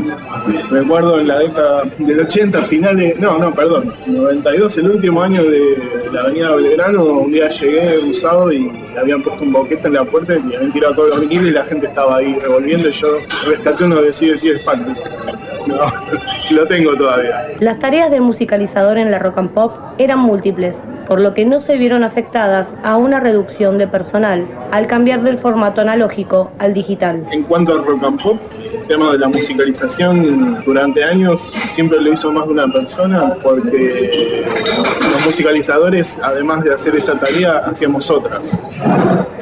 [0.70, 6.10] Recuerdo en la década del 80, finales, no, no, perdón, 92, el último año de
[6.12, 8.68] la avenida Belgrano, un día llegué un sábado y
[8.98, 11.66] habían puesto un boquete en la puerta y habían tirado todos los vinilos y la
[11.66, 14.98] gente estaba ahí revolviendo y yo rescaté uno de sí, Sputnik.
[15.74, 17.48] No, lo tengo todavía.
[17.60, 20.76] Las tareas de musicalizador en la rock and pop eran múltiples,
[21.08, 25.38] por lo que no se vieron afectadas a una reducción de personal al cambiar del
[25.38, 27.26] formato analógico al digital.
[27.32, 28.38] En cuanto al rock and pop,
[28.74, 34.46] el tema de la musicalización durante años siempre lo hizo más de una persona porque
[35.12, 38.64] los musicalizadores, además de hacer esa tarea, hacíamos otras.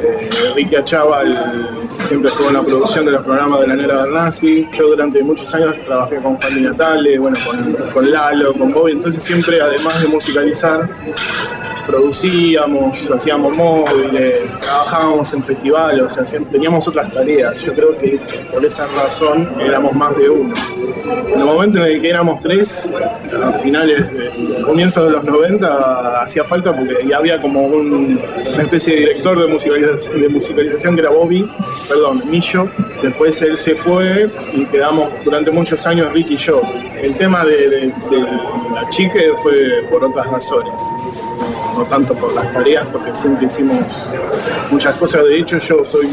[0.04, 4.68] Eh, Ricky Achával siempre estuvo en la producción de los programas de la Nera Bernasi.
[4.74, 8.94] Yo durante muchos años trabajé con Juan Natale, bueno, con, con Lalo, con Bobby.
[8.94, 10.90] Entonces siempre, además de musicalizar,
[11.88, 16.20] producíamos, hacíamos móviles, trabajábamos en festivales,
[16.52, 17.60] teníamos otras tareas.
[17.62, 18.20] Yo creo que
[18.52, 20.54] por esa razón éramos más de uno.
[21.34, 22.92] En el momento en el que éramos tres,
[23.44, 24.06] a finales,
[24.64, 28.20] comienzos de los 90, hacía falta porque ya había como un-
[28.54, 29.48] una especie de director de
[30.30, 31.50] musicalización de que era Bobby,
[31.90, 32.70] perdón, Millo.
[33.02, 36.62] Después él se fue y quedamos durante muchos años Ricky y yo.
[37.02, 38.22] El tema de, de- de
[38.74, 40.80] la chica fue por otras razones,
[41.78, 44.10] no tanto por las tareas, porque siempre hicimos
[44.70, 45.24] muchas cosas.
[45.26, 46.08] De hecho, yo soy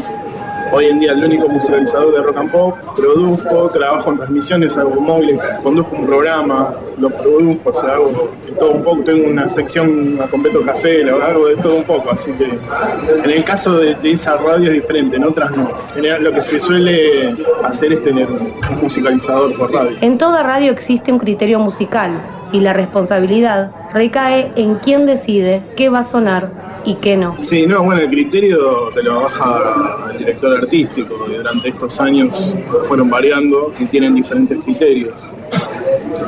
[0.71, 5.01] Hoy en día el único musicalizador de rock and pop, produzco, trabajo en transmisiones, hago
[5.01, 10.19] móviles, conduzco un programa, lo produzco, o sea, hago todo un poco, tengo una sección
[10.21, 14.37] a completo casero, hago de todo un poco, así que en el caso de, esa
[14.37, 15.69] radio es diferente, en otras no.
[15.69, 19.97] En general lo que se suele hacer es tener un musicalizador por radio.
[20.01, 25.89] En toda radio existe un criterio musical y la responsabilidad recae en quién decide qué
[25.89, 27.35] va a sonar y qué no.
[27.39, 32.55] Sí, no, bueno, el criterio te lo baja el director artístico y durante estos años
[32.85, 35.37] fueron variando y tienen diferentes criterios.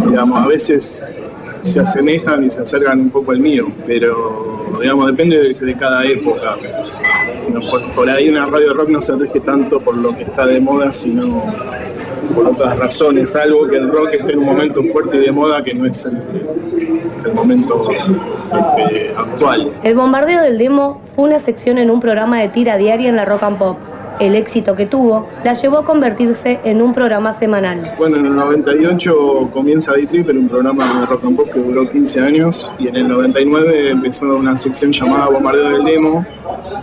[0.06, 1.12] Digamos, a veces
[1.62, 6.58] se asemejan y se acercan un poco al mío, pero digamos, depende de, cada época.
[7.96, 10.92] Por, ahí una radio rock no se rige tanto por lo que está de moda,
[10.92, 11.44] sino
[12.34, 15.64] por otras razones, algo que el rock esté en un momento fuerte y de moda
[15.64, 16.22] que no es el,
[17.26, 19.70] el momento este, actual.
[19.84, 23.26] El bombardeo del demo fue una sección en un programa de tira diaria en la
[23.26, 23.78] Rock and Pop.
[24.20, 27.92] El éxito que tuvo la llevó a convertirse en un programa semanal.
[27.98, 31.90] Bueno, en el 98 comienza D-Trip, era un programa de rock and pop que duró
[31.90, 36.26] 15 años, y en el 99 empezó una sección llamada Bombardeo del Demo,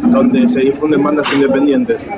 [0.02, 2.08] donde se difunden bandas independientes.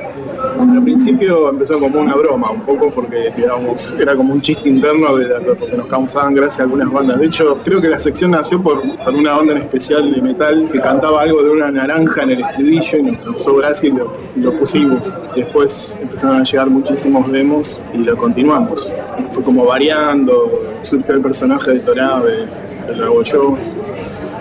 [0.61, 5.17] Al principio empezó como una broma, un poco porque digamos, era como un chiste interno
[5.17, 7.19] de la- porque nos causaban gracia algunas bandas.
[7.19, 8.83] De hecho, creo que la sección nació por,
[9.15, 12.99] una banda en especial de metal que cantaba algo de una naranja en el estribillo
[12.99, 15.19] y nos causó gracia y lo, y pusimos.
[15.35, 18.93] Después empezaron a llegar muchísimos demos y lo continuamos.
[19.33, 22.47] Fue como variando, surgió el personaje de Torabe,
[22.87, 23.57] que lo yo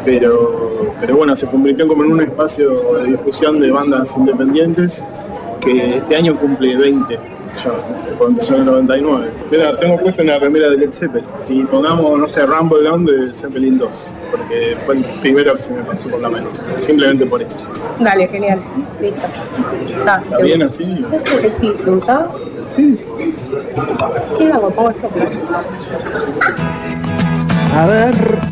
[0.06, 5.06] pero, pero bueno, se convirtió como en un espacio de difusión de bandas independientes
[5.60, 7.72] que este año cumple 20, ya,
[8.18, 9.32] cuando empezó en el 99.
[9.52, 13.34] Mira, tengo puesta una remera de Led Zeppelin y pongamos, no sé, Rumble On de
[13.34, 16.50] Zeppelin 2, porque fue el primero que se me pasó por la mente,
[16.80, 17.62] simplemente por eso.
[18.00, 18.60] Dale, genial.
[19.02, 19.28] Listo.
[20.00, 20.86] Está, ¿Está bien así?
[21.12, 21.74] Yo creo que sí.
[21.84, 22.34] ¿Te gustaba?
[22.64, 23.00] Sí.
[24.38, 24.70] ¿Qué hago?
[24.72, 25.10] Pongo esto.
[27.76, 28.49] A ver.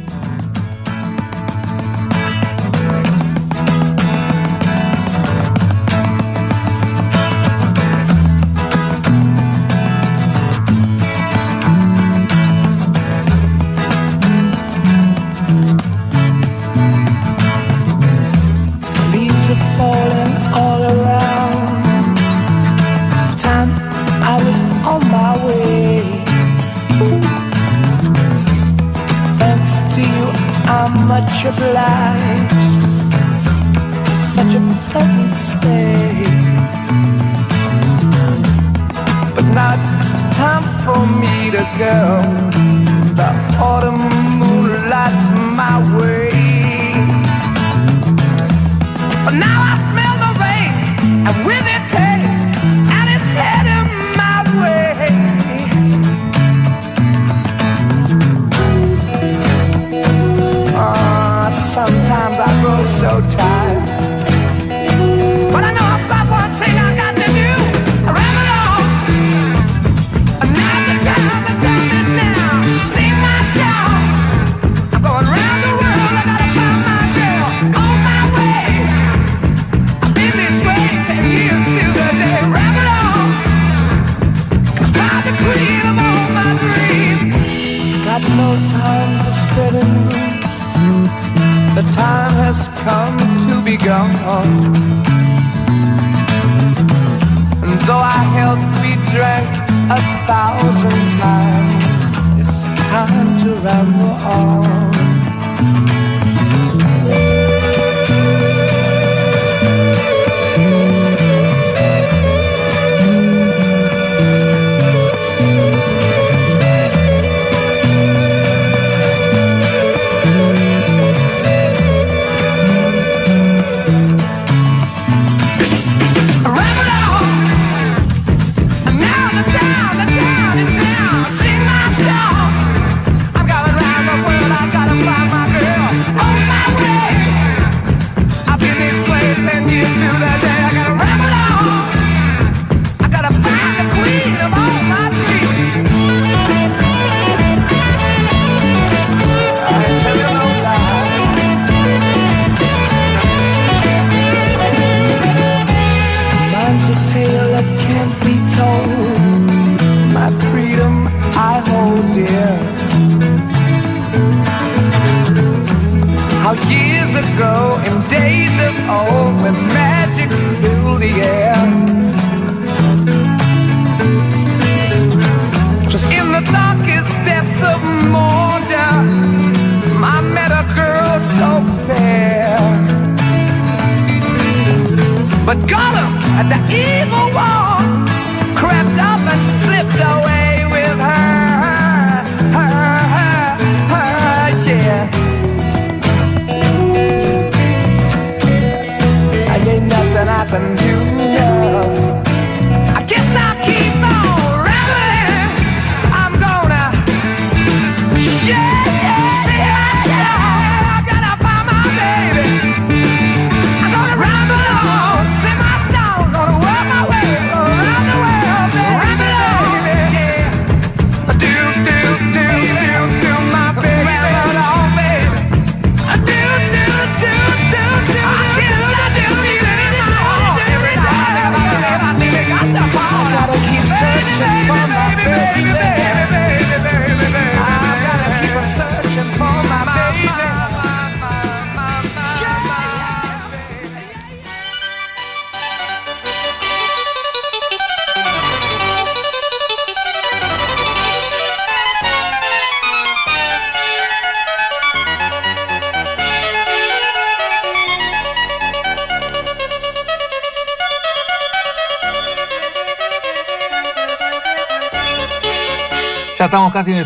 [200.49, 201.06] happened to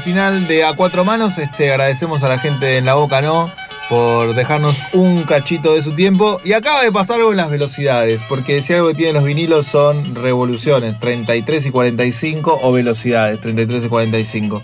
[0.02, 1.38] final de A Cuatro Manos.
[1.38, 3.46] Este, agradecemos a la gente en La Boca No
[3.90, 6.40] por dejarnos un cachito de su tiempo.
[6.44, 9.68] Y acaba de pasar algo en las velocidades, porque si algo que tienen los vinilos
[9.68, 14.64] son revoluciones, 33 y 45 o velocidades, 33 y 45.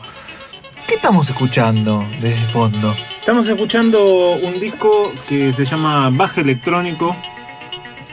[0.88, 2.96] ¿Qué estamos escuchando desde el fondo?
[3.20, 7.14] Estamos escuchando un disco que se llama Baje Electrónico,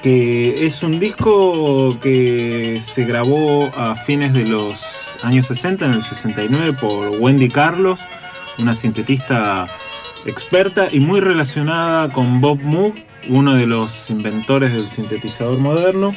[0.03, 6.03] que es un disco que se grabó a fines de los años 60, en el
[6.03, 8.01] 69, por Wendy Carlos,
[8.59, 9.67] una sintetista
[10.27, 12.95] experta y muy relacionada con Bob Moog,
[13.29, 16.15] uno de los inventores del sintetizador moderno.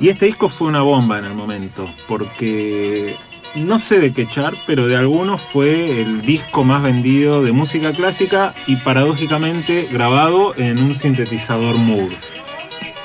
[0.00, 3.16] Y este disco fue una bomba en el momento, porque
[3.54, 7.92] no sé de qué chart, pero de algunos fue el disco más vendido de música
[7.92, 12.10] clásica y paradójicamente grabado en un sintetizador Moog.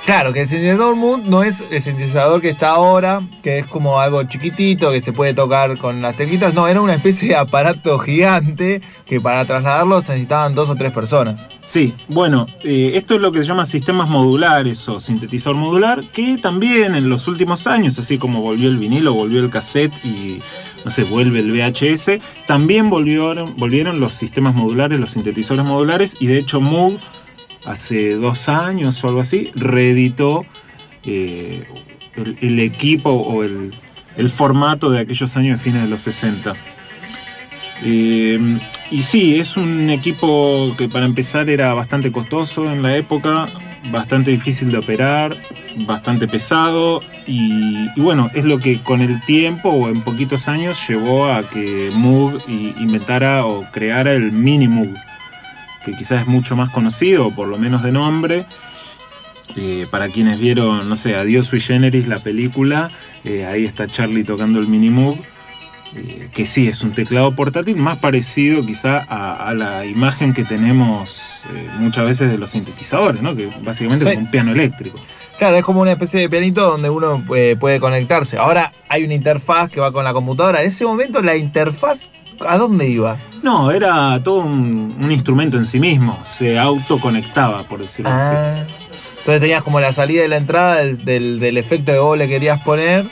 [0.10, 4.00] Claro, que el sintetizador Moog no es el sintetizador que está ahora, que es como
[4.00, 6.56] algo chiquitito que se puede tocar con las teclitas.
[6.56, 11.48] No, era una especie de aparato gigante que para trasladarlo necesitaban dos o tres personas.
[11.62, 16.40] Sí, bueno, eh, esto es lo que se llama sistemas modulares o sintetizador modular, que
[16.40, 20.40] también en los últimos años, así como volvió el vinilo, volvió el cassette y
[20.84, 26.26] no sé, vuelve el VHS, también volvieron, volvieron los sistemas modulares, los sintetizadores modulares, y
[26.26, 26.98] de hecho Moog
[27.66, 30.46] hace dos años o algo así, reeditó
[31.04, 31.66] eh,
[32.16, 33.74] el, equipo o el,
[34.30, 36.56] formato de aquellos años de fines de los 60.
[37.84, 38.60] Eh,
[38.92, 43.48] y sí, es un equipo que para empezar era bastante costoso en la época,
[43.90, 45.38] bastante difícil de operar,
[45.88, 50.78] bastante pesado y, y bueno, es lo que con el tiempo o en poquitos años
[50.90, 54.94] llevó a que Moog inventara o creara el Mini Moog,
[55.86, 58.46] que quizás es mucho más conocido, por lo menos de nombre.
[59.56, 62.92] Eh, para quienes vieron, no sé, Adiós Sui Generis, la película,
[63.24, 65.18] eh, ahí está Charlie tocando el Mini Moog
[65.96, 70.44] eh, que sí, es un teclado portátil más parecido quizá a, a la imagen que
[70.44, 71.40] tenemos
[71.80, 73.36] muchas veces de los sintetizadores, ¿no?
[73.36, 74.12] que básicamente Sí.
[74.12, 75.00] es un piano eléctrico.
[75.40, 78.38] Claro, es como una especie de pianito donde uno puede conectarse.
[78.38, 80.62] Ahora hay una interfaz que va con la computadora.
[80.62, 82.12] En ese momento la interfaz,
[82.48, 83.18] ¿a dónde iba?
[83.44, 88.56] No, era todo un, un instrumento en sí mismo, se autoconectaba, por decirlo Ah.
[88.62, 88.74] así.
[89.20, 92.28] Entonces tenías como la salida y la entrada del, del- del efecto que vos le
[92.28, 93.06] querías poner.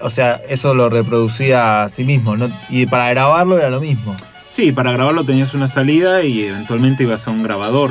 [0.00, 2.36] O sea, eso lo reproducía a sí mismo.
[2.36, 2.48] ¿no?
[2.68, 4.14] Y para grabarlo era lo mismo.
[4.50, 7.90] Sí, para grabarlo tenías una salida y eventualmente ibas a un grabador,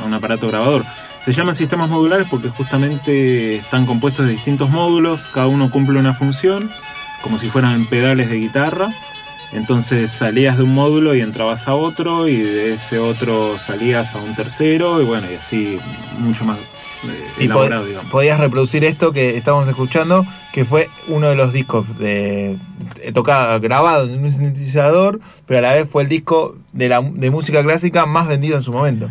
[0.00, 0.84] a un aparato grabador.
[1.18, 6.12] Se llaman sistemas modulares porque justamente están compuestos de distintos módulos, cada uno cumple una
[6.14, 6.70] función,
[7.22, 8.88] como si fueran pedales de guitarra.
[9.52, 14.18] Entonces salías de un módulo y entrabas a otro, y de ese otro salías a
[14.18, 15.78] un tercero, y bueno, y así
[16.18, 18.10] mucho más eh, Y elaborado, pod- digamos.
[18.10, 22.58] podías reproducir esto que estamos escuchando, que fue uno de los discos de,
[23.04, 27.00] de tocado, grabado en un sintetizador, pero a la vez fue el disco de, la,
[27.00, 29.10] de música clásica más vendido en su momento.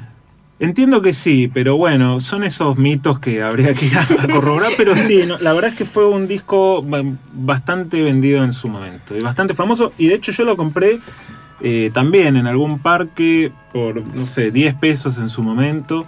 [0.63, 4.95] Entiendo que sí, pero bueno, son esos mitos que habría que ir a, corroborar, pero
[4.95, 7.03] sí, no, la verdad es que fue un disco ba-
[7.33, 10.99] bastante vendido en su momento y bastante famoso, y de hecho yo lo compré
[11.59, 16.05] eh, también en algún parque por, no sé, 10 pesos en su momento,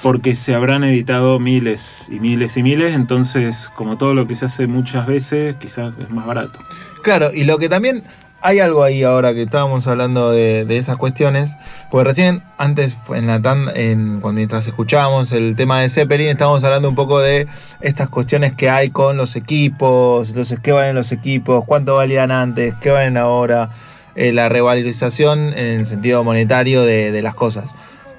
[0.00, 4.44] porque se habrán editado miles y miles y miles, entonces como todo lo que se
[4.44, 6.60] hace muchas veces, quizás es más barato.
[7.02, 8.04] Claro, y lo que también
[8.42, 11.56] hay algo ahí ahora que estábamos hablando de, de esas cuestiones,
[11.90, 16.64] porque recién antes en la tan, en, cuando mientras escuchábamos el tema de Zeppelin, estábamos
[16.64, 17.46] hablando un poco de
[17.80, 22.74] estas cuestiones que hay con los equipos, entonces qué valen los equipos, cuánto valían antes,
[22.80, 23.70] qué valen ahora,
[24.16, 27.72] eh, la revalorización en el sentido monetario de, de las cosas.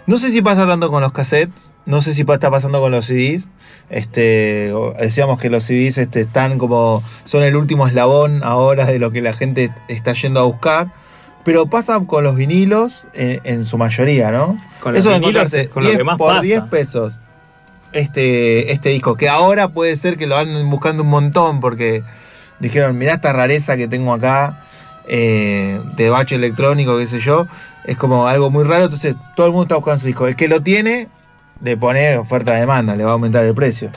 [0.05, 3.05] No sé si pasa tanto con los cassettes, no sé si está pasando con los
[3.05, 3.47] CDs.
[3.89, 7.03] Este, decíamos que los CDs este, están como.
[7.25, 10.87] son el último eslabón ahora de lo que la gente está yendo a buscar.
[11.45, 14.57] Pero pasa con los vinilos en, en su mayoría, ¿no?
[14.79, 16.41] Con los Eso de vinilos con lo 10 que más por pasa.
[16.41, 17.13] 10 pesos
[17.93, 22.03] este, este disco, que ahora puede ser que lo anden buscando un montón porque
[22.59, 24.65] dijeron, mirá esta rareza que tengo acá,
[25.07, 27.47] eh, de bache electrónico, qué sé yo,
[27.85, 30.27] es como algo muy raro, entonces todo el mundo está buscando su disco.
[30.27, 31.07] El que lo tiene,
[31.61, 33.89] le pone oferta-demanda, le va a aumentar el precio.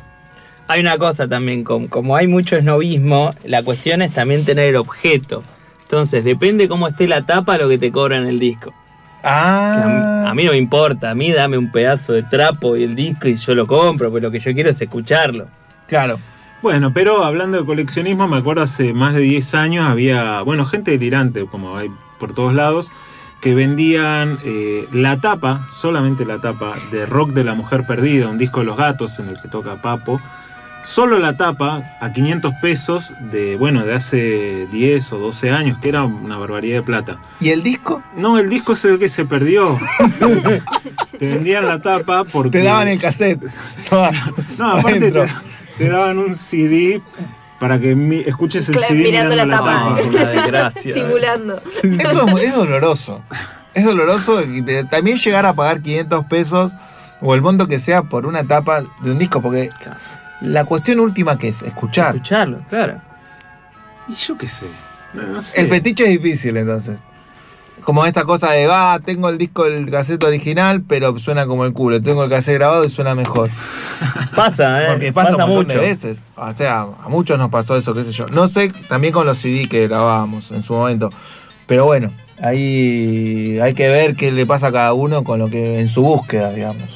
[0.68, 4.76] Hay una cosa también, com- como hay mucho esnovismo, la cuestión es también tener el
[4.76, 5.42] objeto.
[5.82, 8.74] Entonces, depende cómo esté la tapa lo que te cobran el disco.
[9.22, 10.24] Ah.
[10.26, 12.94] A, a mí no me importa, a mí dame un pedazo de trapo y el
[12.94, 15.46] disco y yo lo compro, porque lo que yo quiero es escucharlo.
[15.86, 16.18] Claro.
[16.62, 20.90] Bueno, pero hablando de coleccionismo, me acuerdo hace más de 10 años había, bueno, gente
[20.92, 22.88] delirante, como hay por todos lados,
[23.46, 28.38] que vendían eh, la tapa, solamente la tapa, de Rock de la Mujer Perdida, un
[28.38, 30.20] disco de los gatos en el que toca Papo.
[30.82, 35.90] Solo la tapa a 500 pesos de, bueno, de hace 10 o 12 años, que
[35.90, 37.20] era una barbaridad de plata.
[37.38, 38.02] ¿Y el disco?
[38.16, 39.78] No, el disco es el que se perdió.
[41.16, 42.50] te vendían la tapa porque...
[42.50, 43.44] Te daban el cassette.
[44.58, 45.28] No, aparte te,
[45.78, 47.00] te daban un CD
[47.60, 49.96] para que mi- escuches el Claro, CD mirando la tapa.
[50.06, 50.94] Una desgracia.
[50.94, 51.56] Simulando.
[51.56, 53.22] Esto es, es doloroso.
[53.74, 56.72] Es doloroso y te- también llegar a pagar 500 pesos
[57.20, 59.70] o el monto que sea por una tapa de un disco, porque
[60.40, 62.14] la cuestión última que es escuchar.
[62.16, 63.00] Escucharlo, claro.
[64.08, 64.66] Y yo qué sé.
[65.14, 65.60] No, no sé.
[65.60, 66.98] El fetiche es difícil entonces.
[67.84, 71.72] Como esta cosa de, va, tengo el disco del cassette original, pero suena como el
[71.72, 72.00] culo.
[72.00, 73.50] Tengo el cassette grabado y suena mejor.
[74.34, 74.86] Pasa, ¿eh?
[74.88, 75.68] Porque pasa, pasa mucho.
[75.68, 76.20] de veces.
[76.36, 78.26] O sea, a muchos nos pasó eso, qué sé yo.
[78.28, 81.10] No sé, también con los CD que grabábamos en su momento.
[81.68, 82.10] Pero bueno,
[82.42, 86.02] ahí hay que ver qué le pasa a cada uno con lo que en su
[86.02, 86.88] búsqueda, digamos.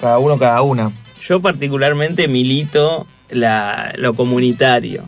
[0.00, 0.92] Cada uno, cada una.
[1.20, 5.04] Yo particularmente milito la- lo comunitario.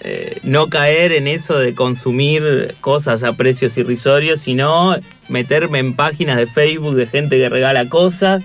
[0.00, 4.96] Eh, no caer en eso de consumir cosas a precios irrisorios, sino
[5.28, 8.42] meterme en páginas de Facebook de gente que regala cosas,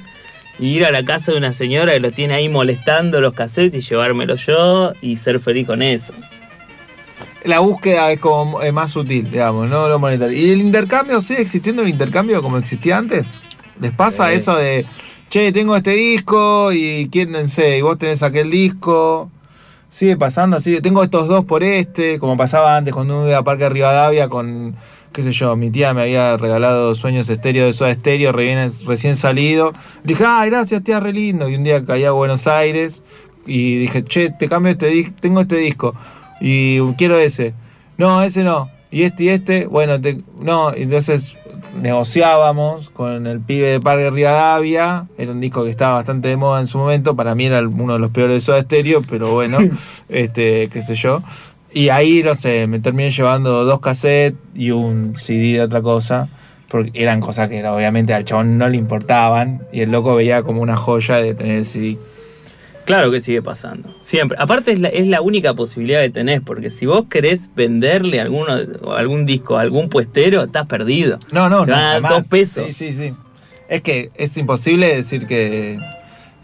[0.59, 3.85] y ir a la casa de una señora que lo tiene ahí molestando los cassettes
[3.85, 6.13] y llevármelos yo y ser feliz con eso.
[7.43, 10.37] La búsqueda es como eh, más sutil, digamos, no lo monetario.
[10.37, 13.27] ¿Y el intercambio sigue existiendo el intercambio como existía antes?
[13.81, 14.35] ¿Les pasa Sí.
[14.35, 14.85] eso de,
[15.29, 19.29] che, tengo este disco y quién sé, y vos tenés aquel disco?
[19.93, 23.69] Sigue pasando así, tengo estos dos por este, como pasaba antes cuando iba a Parque
[23.69, 24.75] Rivadavia con,
[25.11, 29.15] qué sé yo, mi tía me había regalado Sueños Estéreo de Soda Estéreo recién, recién
[29.15, 29.71] salido.
[30.03, 31.47] Le dije, ay, gracias, tía, re lindo.
[31.47, 33.03] Y un día caí a Buenos Aires
[33.45, 35.93] y dije, che, te cambio este disco, tengo este disco
[36.41, 37.53] y quiero ese.
[37.99, 38.71] No, ese no.
[38.89, 41.35] Y este y este, bueno, te- no, entonces
[41.81, 46.61] negociábamos con el pibe de Parque Rivadavia, era un disco que estaba bastante de moda
[46.61, 49.57] en su momento, para mí era uno de los peores de Soda Stereo, pero bueno,
[50.09, 51.21] este, qué sé yo.
[51.71, 56.29] Y ahí, no sé, me terminé llevando dos cassettes y un CD de otra cosa,
[56.69, 60.61] porque eran cosas que obviamente al chabón no le importaban, y el loco veía como
[60.61, 61.97] una joya de tener el CD.
[62.85, 63.95] Claro que sigue pasando.
[64.01, 64.37] Siempre.
[64.39, 68.55] Aparte es la, es la única posibilidad que tenés, porque si vos querés venderle alguno,
[68.95, 71.19] algún disco a algún puestero, estás perdido.
[71.31, 71.77] No, no, Te no.
[71.77, 72.11] van a dar jamás.
[72.11, 72.65] dos pesos.
[72.67, 73.13] Sí, sí, sí.
[73.69, 75.79] Es que es imposible decir que.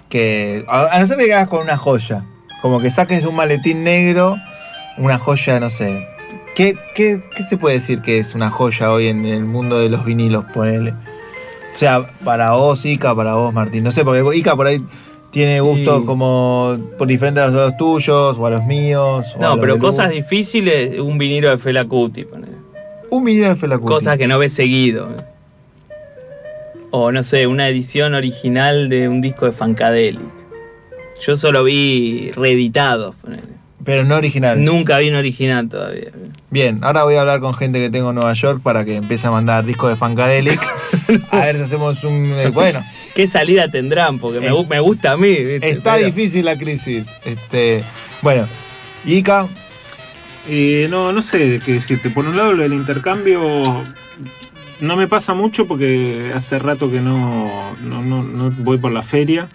[0.07, 2.25] que a, no ser que hagas con una joya.
[2.61, 4.37] Como que saques un maletín negro
[4.97, 6.07] una joya, no sé.
[6.55, 9.89] ¿Qué, qué, qué se puede decir que es una joya hoy en el mundo de
[9.89, 10.45] los vinilos?
[10.53, 10.91] Ponele.
[11.73, 13.83] O sea, para vos, Ica, para vos, Martín.
[13.85, 14.79] No sé, porque Ica por ahí
[15.31, 19.25] tiene gusto Y- como por diferente a los tuyos o a los míos.
[19.39, 21.85] No, los pero cosas difíciles, un vinilo de Fela
[22.25, 22.53] ponele.
[23.09, 23.87] Un vinilo de Fela Kuti.
[23.93, 25.09] Cosas que no ves seguido.
[26.91, 30.21] O no sé, una edición original de un disco de Funkadelic.
[31.21, 33.58] Yo solo vi reeditados, ponele.
[33.85, 34.63] Pero no original.
[34.63, 36.09] Nunca vi un original todavía.
[36.49, 39.27] Bien, ahora voy a hablar con gente que tengo en Nueva York para que empiece
[39.27, 40.59] a mandar discos de Funkadelic.
[41.31, 42.25] a ver si hacemos un.
[42.25, 42.81] eh, bueno,
[43.15, 44.19] ¿Qué salida tendrán?
[44.19, 45.33] Porque me, me gusta a mí.
[45.33, 45.69] ¿viste?
[45.69, 47.07] está Pero- difícil la crisis.
[47.25, 47.81] Este,
[48.21, 48.47] bueno,
[49.05, 49.47] Ica,
[50.47, 52.09] Eh, no, no sé qué decirte.
[52.09, 53.63] Por un lado, lo del intercambio
[54.81, 59.01] no me pasa mucho porque hace rato que no, no, no- no voy por la
[59.03, 59.47] feria.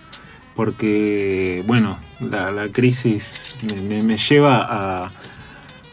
[0.54, 3.56] Porque, bueno, la, crisis
[3.88, 5.10] me, lleva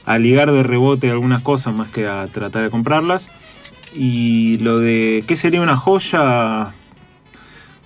[0.05, 3.29] a, ligar de rebote algunas cosas más que a tratar de comprarlas.
[3.95, 6.73] Y lo de qué sería una joya,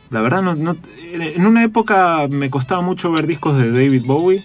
[0.09, 0.76] la verdad, no,
[1.13, 4.43] en una época me costaba mucho ver discos de David Bowie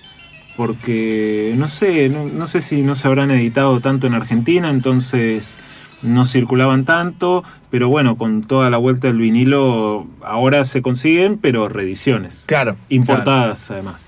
[0.57, 5.57] porque no sé, no sé si no se habrán editado tanto en Argentina, entonces
[6.03, 11.69] no circulaban tanto, pero bueno, con toda la vuelta del vinilo ahora se consiguen, pero
[11.69, 12.45] reediciones.
[12.47, 12.77] Claro.
[12.89, 14.07] Importadas además,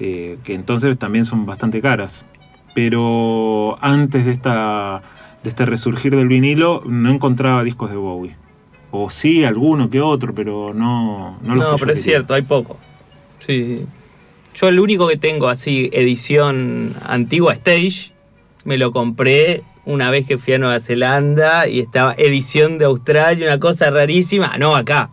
[0.00, 2.26] eh, que entonces también son bastante caras.
[2.74, 5.02] Pero antes de, esta,
[5.42, 8.36] de este resurgir del vinilo no encontraba discos de Bowie.
[8.90, 12.18] O sí, alguno que otro, pero no, no los No, pero es quería.
[12.18, 12.76] cierto, hay poco.
[13.40, 13.84] Sí.
[14.54, 18.12] Yo el único que tengo así, edición antigua Stage,
[18.64, 23.46] me lo compré una vez que fui a Nueva Zelanda y estaba edición de Australia,
[23.46, 24.58] una cosa rarísima.
[24.58, 25.08] No, acá.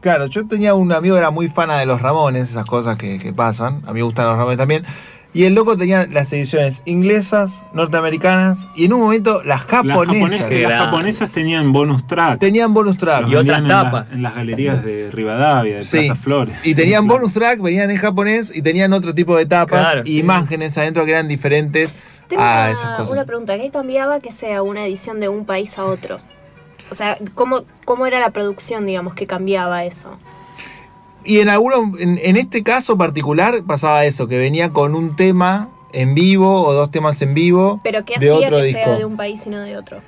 [0.00, 3.18] Claro, yo tenía un amigo que era muy fana de los Ramones, esas cosas que,
[3.20, 3.82] que pasan.
[3.86, 4.84] A mí me gustan los Ramones también.
[5.34, 10.50] Y el loco tenía las ediciones inglesas, norteamericanas y en un momento las Las japonesas.
[10.50, 12.38] las japonesas tenían bonus track.
[12.38, 13.22] Tenían bonus track.
[13.22, 15.98] Los vendían en la- En, las galerías de Rivadavia, de Sí.
[15.98, 16.56] Plaza Flores.
[16.64, 20.10] Y tenían bonus track, venían en japonés y tenían otro tipo de tapas Claro, y
[20.10, 20.18] sí.
[20.18, 21.94] imágenes adentro que eran diferentes
[22.32, 23.58] Tengo una, Ah, una pregunta.
[23.58, 26.18] ¿Qué cambiaba que sea una edición de un país a otro?
[26.90, 30.16] O sea, ¿cómo, cómo era la producción, digamos, que cambiaba eso?
[31.24, 35.68] Y en algunos, en, en este caso particular pasaba eso, que venía con un tema
[35.92, 38.96] en vivo o dos temas en vivo ¿Pero qué de hacía otro que disco sea
[38.96, 39.98] de un país y no de otro?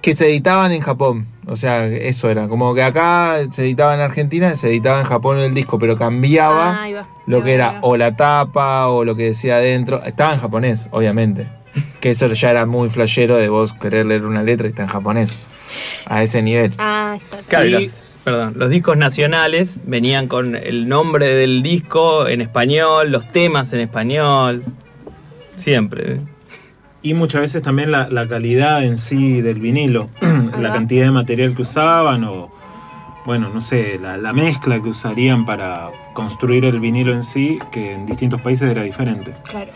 [0.00, 1.26] que se editaban en Japón.
[1.46, 2.46] O sea, eso era.
[2.46, 5.96] Como que acá se editaba en Argentina y se editaba en Japón el disco, pero
[5.96, 7.06] cambiaba Ah, va.
[7.26, 10.02] lo que va, era o la tapa o lo que decía adentro.
[10.04, 11.48] Estaba en japonés, obviamente.
[12.00, 14.88] Que eso ya era muy flashero de vos querer leer una letra y está en
[14.88, 15.36] japonés.
[16.06, 16.72] A ese nivel.
[16.78, 17.38] Ah, está.
[17.48, 17.90] Claro, Y-
[18.22, 23.80] perdón, los discos nacionales venían con el nombre del disco en español, los temas en
[23.80, 24.62] español.
[25.56, 26.20] Siempre.
[27.02, 30.08] Y muchas veces también la, la calidad en sí del vinilo,
[30.58, 32.50] la cantidad de material que usaban o,
[33.26, 37.92] bueno, no sé, la, la mezcla que usarían para construir el vinilo en sí, que
[37.92, 39.34] en distintos países era diferente.
[39.50, 39.70] Claro.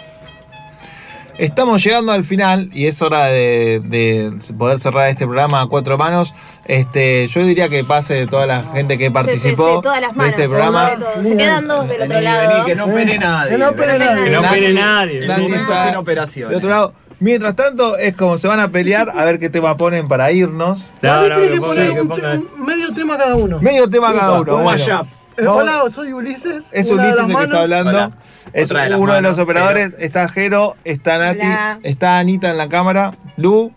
[1.39, 5.97] Estamos llegando al final y es hora de, de poder cerrar este programa a cuatro
[5.97, 6.35] manos.
[6.65, 10.17] Este, yo diría que pase toda la gente que participó Sí, sí, sí, todas las
[10.17, 10.91] de este programa.
[11.23, 12.49] Se quedan dos del otro lado.
[12.49, 13.51] vení, que no pene nadie.
[13.53, 14.25] Que no pene nadie.
[14.25, 15.87] Que no pene nadie.
[15.87, 16.51] Sin operaciones.
[16.51, 16.93] De otro lado.
[17.21, 20.85] Mientras tanto, es como se van a pelear a ver qué tema ponen para irnos.
[21.01, 23.61] Tiene que poner un te- medio tema cada uno.
[23.61, 24.57] Medio tema cada uno.
[24.57, 24.79] Un bueno.
[24.79, 25.07] mashup.
[25.39, 26.67] Eh, Vamos- hola, soy Ulises.
[26.73, 27.91] Es Ulises el que está hablando.
[27.91, 28.11] Hola.
[28.53, 29.93] Es de uno de los operadores.
[29.99, 31.79] Está Jero, está Nati, Hola.
[31.83, 33.73] está Anita en la cámara, Lu,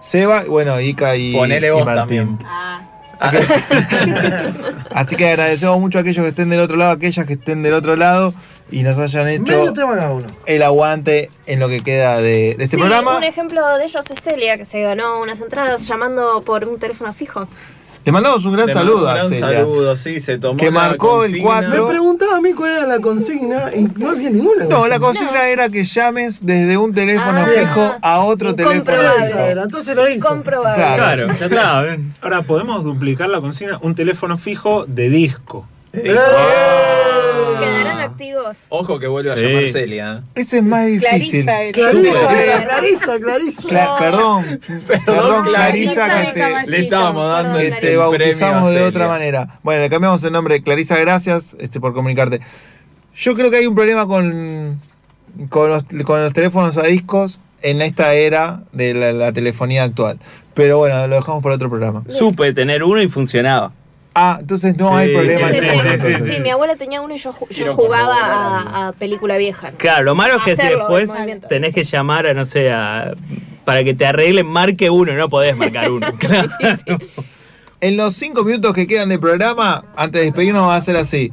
[0.00, 2.38] Seba, y bueno, Ica y, Ponele y vos Martín.
[2.38, 2.38] también.
[2.44, 2.82] Ah.
[4.94, 7.62] Así que agradecemos mucho a aquellos que estén del otro lado, a aquellas que estén
[7.62, 8.32] del otro lado
[8.70, 9.74] y nos hayan hecho
[10.46, 13.16] el aguante en lo que queda de, de este sí, programa.
[13.18, 17.12] un ejemplo de ellos es Celia, que se ganó unas entradas llamando por un teléfono
[17.12, 17.48] fijo.
[18.10, 19.46] Le mandamos un gran Le saludo un gran Celia.
[19.60, 21.42] saludo, sí, se tomó Que la marcó el consigna.
[21.44, 21.84] cuatro.
[21.84, 24.64] Me preguntaba a mí cuál era la consigna y no había ninguna.
[24.64, 29.38] No, la consigna era que llames desde un teléfono Ah, fijo a otro teléfono fijo.
[29.62, 30.26] Entonces lo hizo.
[30.28, 30.74] Comprobable.
[30.82, 31.26] Claro.
[31.26, 31.80] Claro, ya está.
[31.82, 32.12] ven.
[32.20, 35.68] Ahora, podemos duplicar la consigna, un teléfono fijo de disco.
[37.70, 38.56] Quedarán activos.
[38.68, 40.12] Ojo que vuelve a llamar Celia.
[40.12, 40.40] ¿eh?
[40.40, 41.44] Ese es más difícil.
[41.44, 41.72] Clarisa.
[41.72, 42.64] Clarisa.
[42.64, 43.62] Clarisa, Clarisa.
[43.68, 44.60] Cla- perdón,
[45.06, 46.70] perdón, Clarisa, que te.
[46.70, 49.58] Le estábamos dando que el te bautizamos de otra manera.
[49.62, 50.62] Bueno, le cambiamos el nombre.
[50.62, 52.40] Clarisa, gracias este, por comunicarte.
[53.16, 54.80] Yo creo que hay un problema con,
[55.48, 60.18] con, los, con los teléfonos a discos en esta era de la, la telefonía actual.
[60.54, 62.02] Pero bueno, lo dejamos para otro programa.
[62.08, 63.72] Supe tener uno y funcionaba.
[64.14, 65.50] Ah, entonces no Sí, hay problema.
[65.52, 66.16] sí, en sí, sí, entonces.
[66.26, 67.32] sí, Sí, mi abuela tenía uno y yo,
[67.74, 69.70] jugaba a, a película vieja.
[69.76, 71.10] Claro, lo malo es que si después
[71.48, 73.14] tenés que llamar a, no sé, a-
[73.64, 76.08] para que te arreglen, marque uno, no podés marcar uno.
[76.18, 76.98] Claro.
[77.80, 81.30] En los cinco minutos que quedan de programa, antes de despedirnos, va a ser así.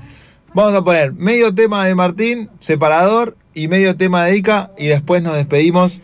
[0.54, 5.22] Vamos a poner medio tema de Martín, separador, y medio tema de Ica, y después
[5.24, 6.00] nos despedimos.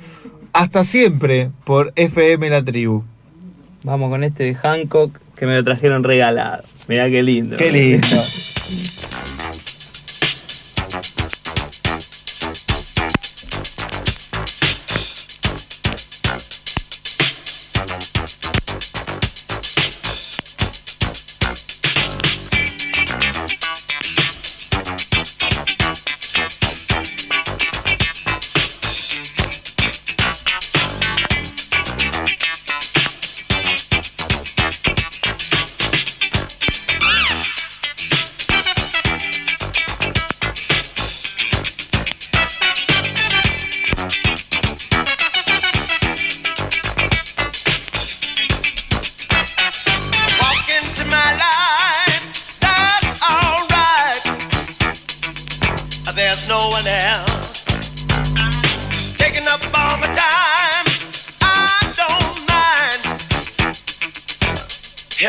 [0.51, 3.03] Hasta siempre por FM La Tribu.
[3.83, 6.63] Vamos con este de Hancock que me lo trajeron regalado.
[6.87, 7.57] Mirá qué lindo.
[7.57, 8.07] Qué lindo.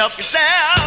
[0.04, 0.83] help yourself.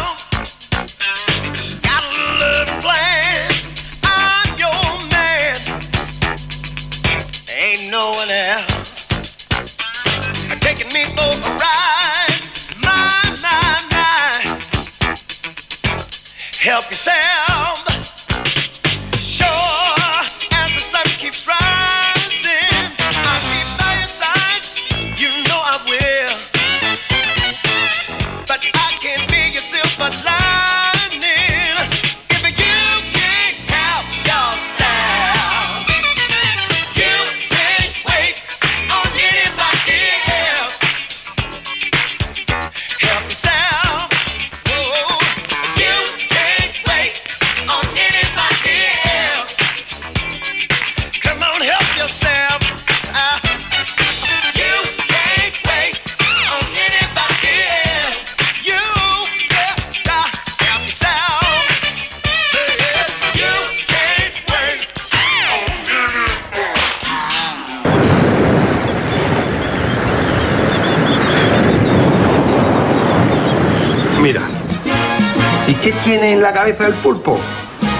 [76.98, 77.38] pulpo?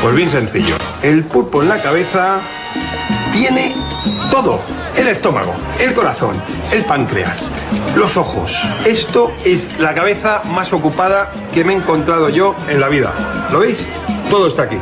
[0.02, 0.76] Pues bien sencillo.
[1.02, 2.38] El pulpo en la cabeza
[3.32, 3.74] tiene
[4.30, 4.60] todo.
[4.96, 6.34] El estómago, el corazón,
[6.72, 7.50] el páncreas,
[7.96, 8.52] los ojos.
[8.84, 13.12] Esto es la cabeza más ocupada que me he encontrado yo en la vida.
[13.52, 13.86] ¿Lo veis?
[14.28, 14.78] Todo está aquí.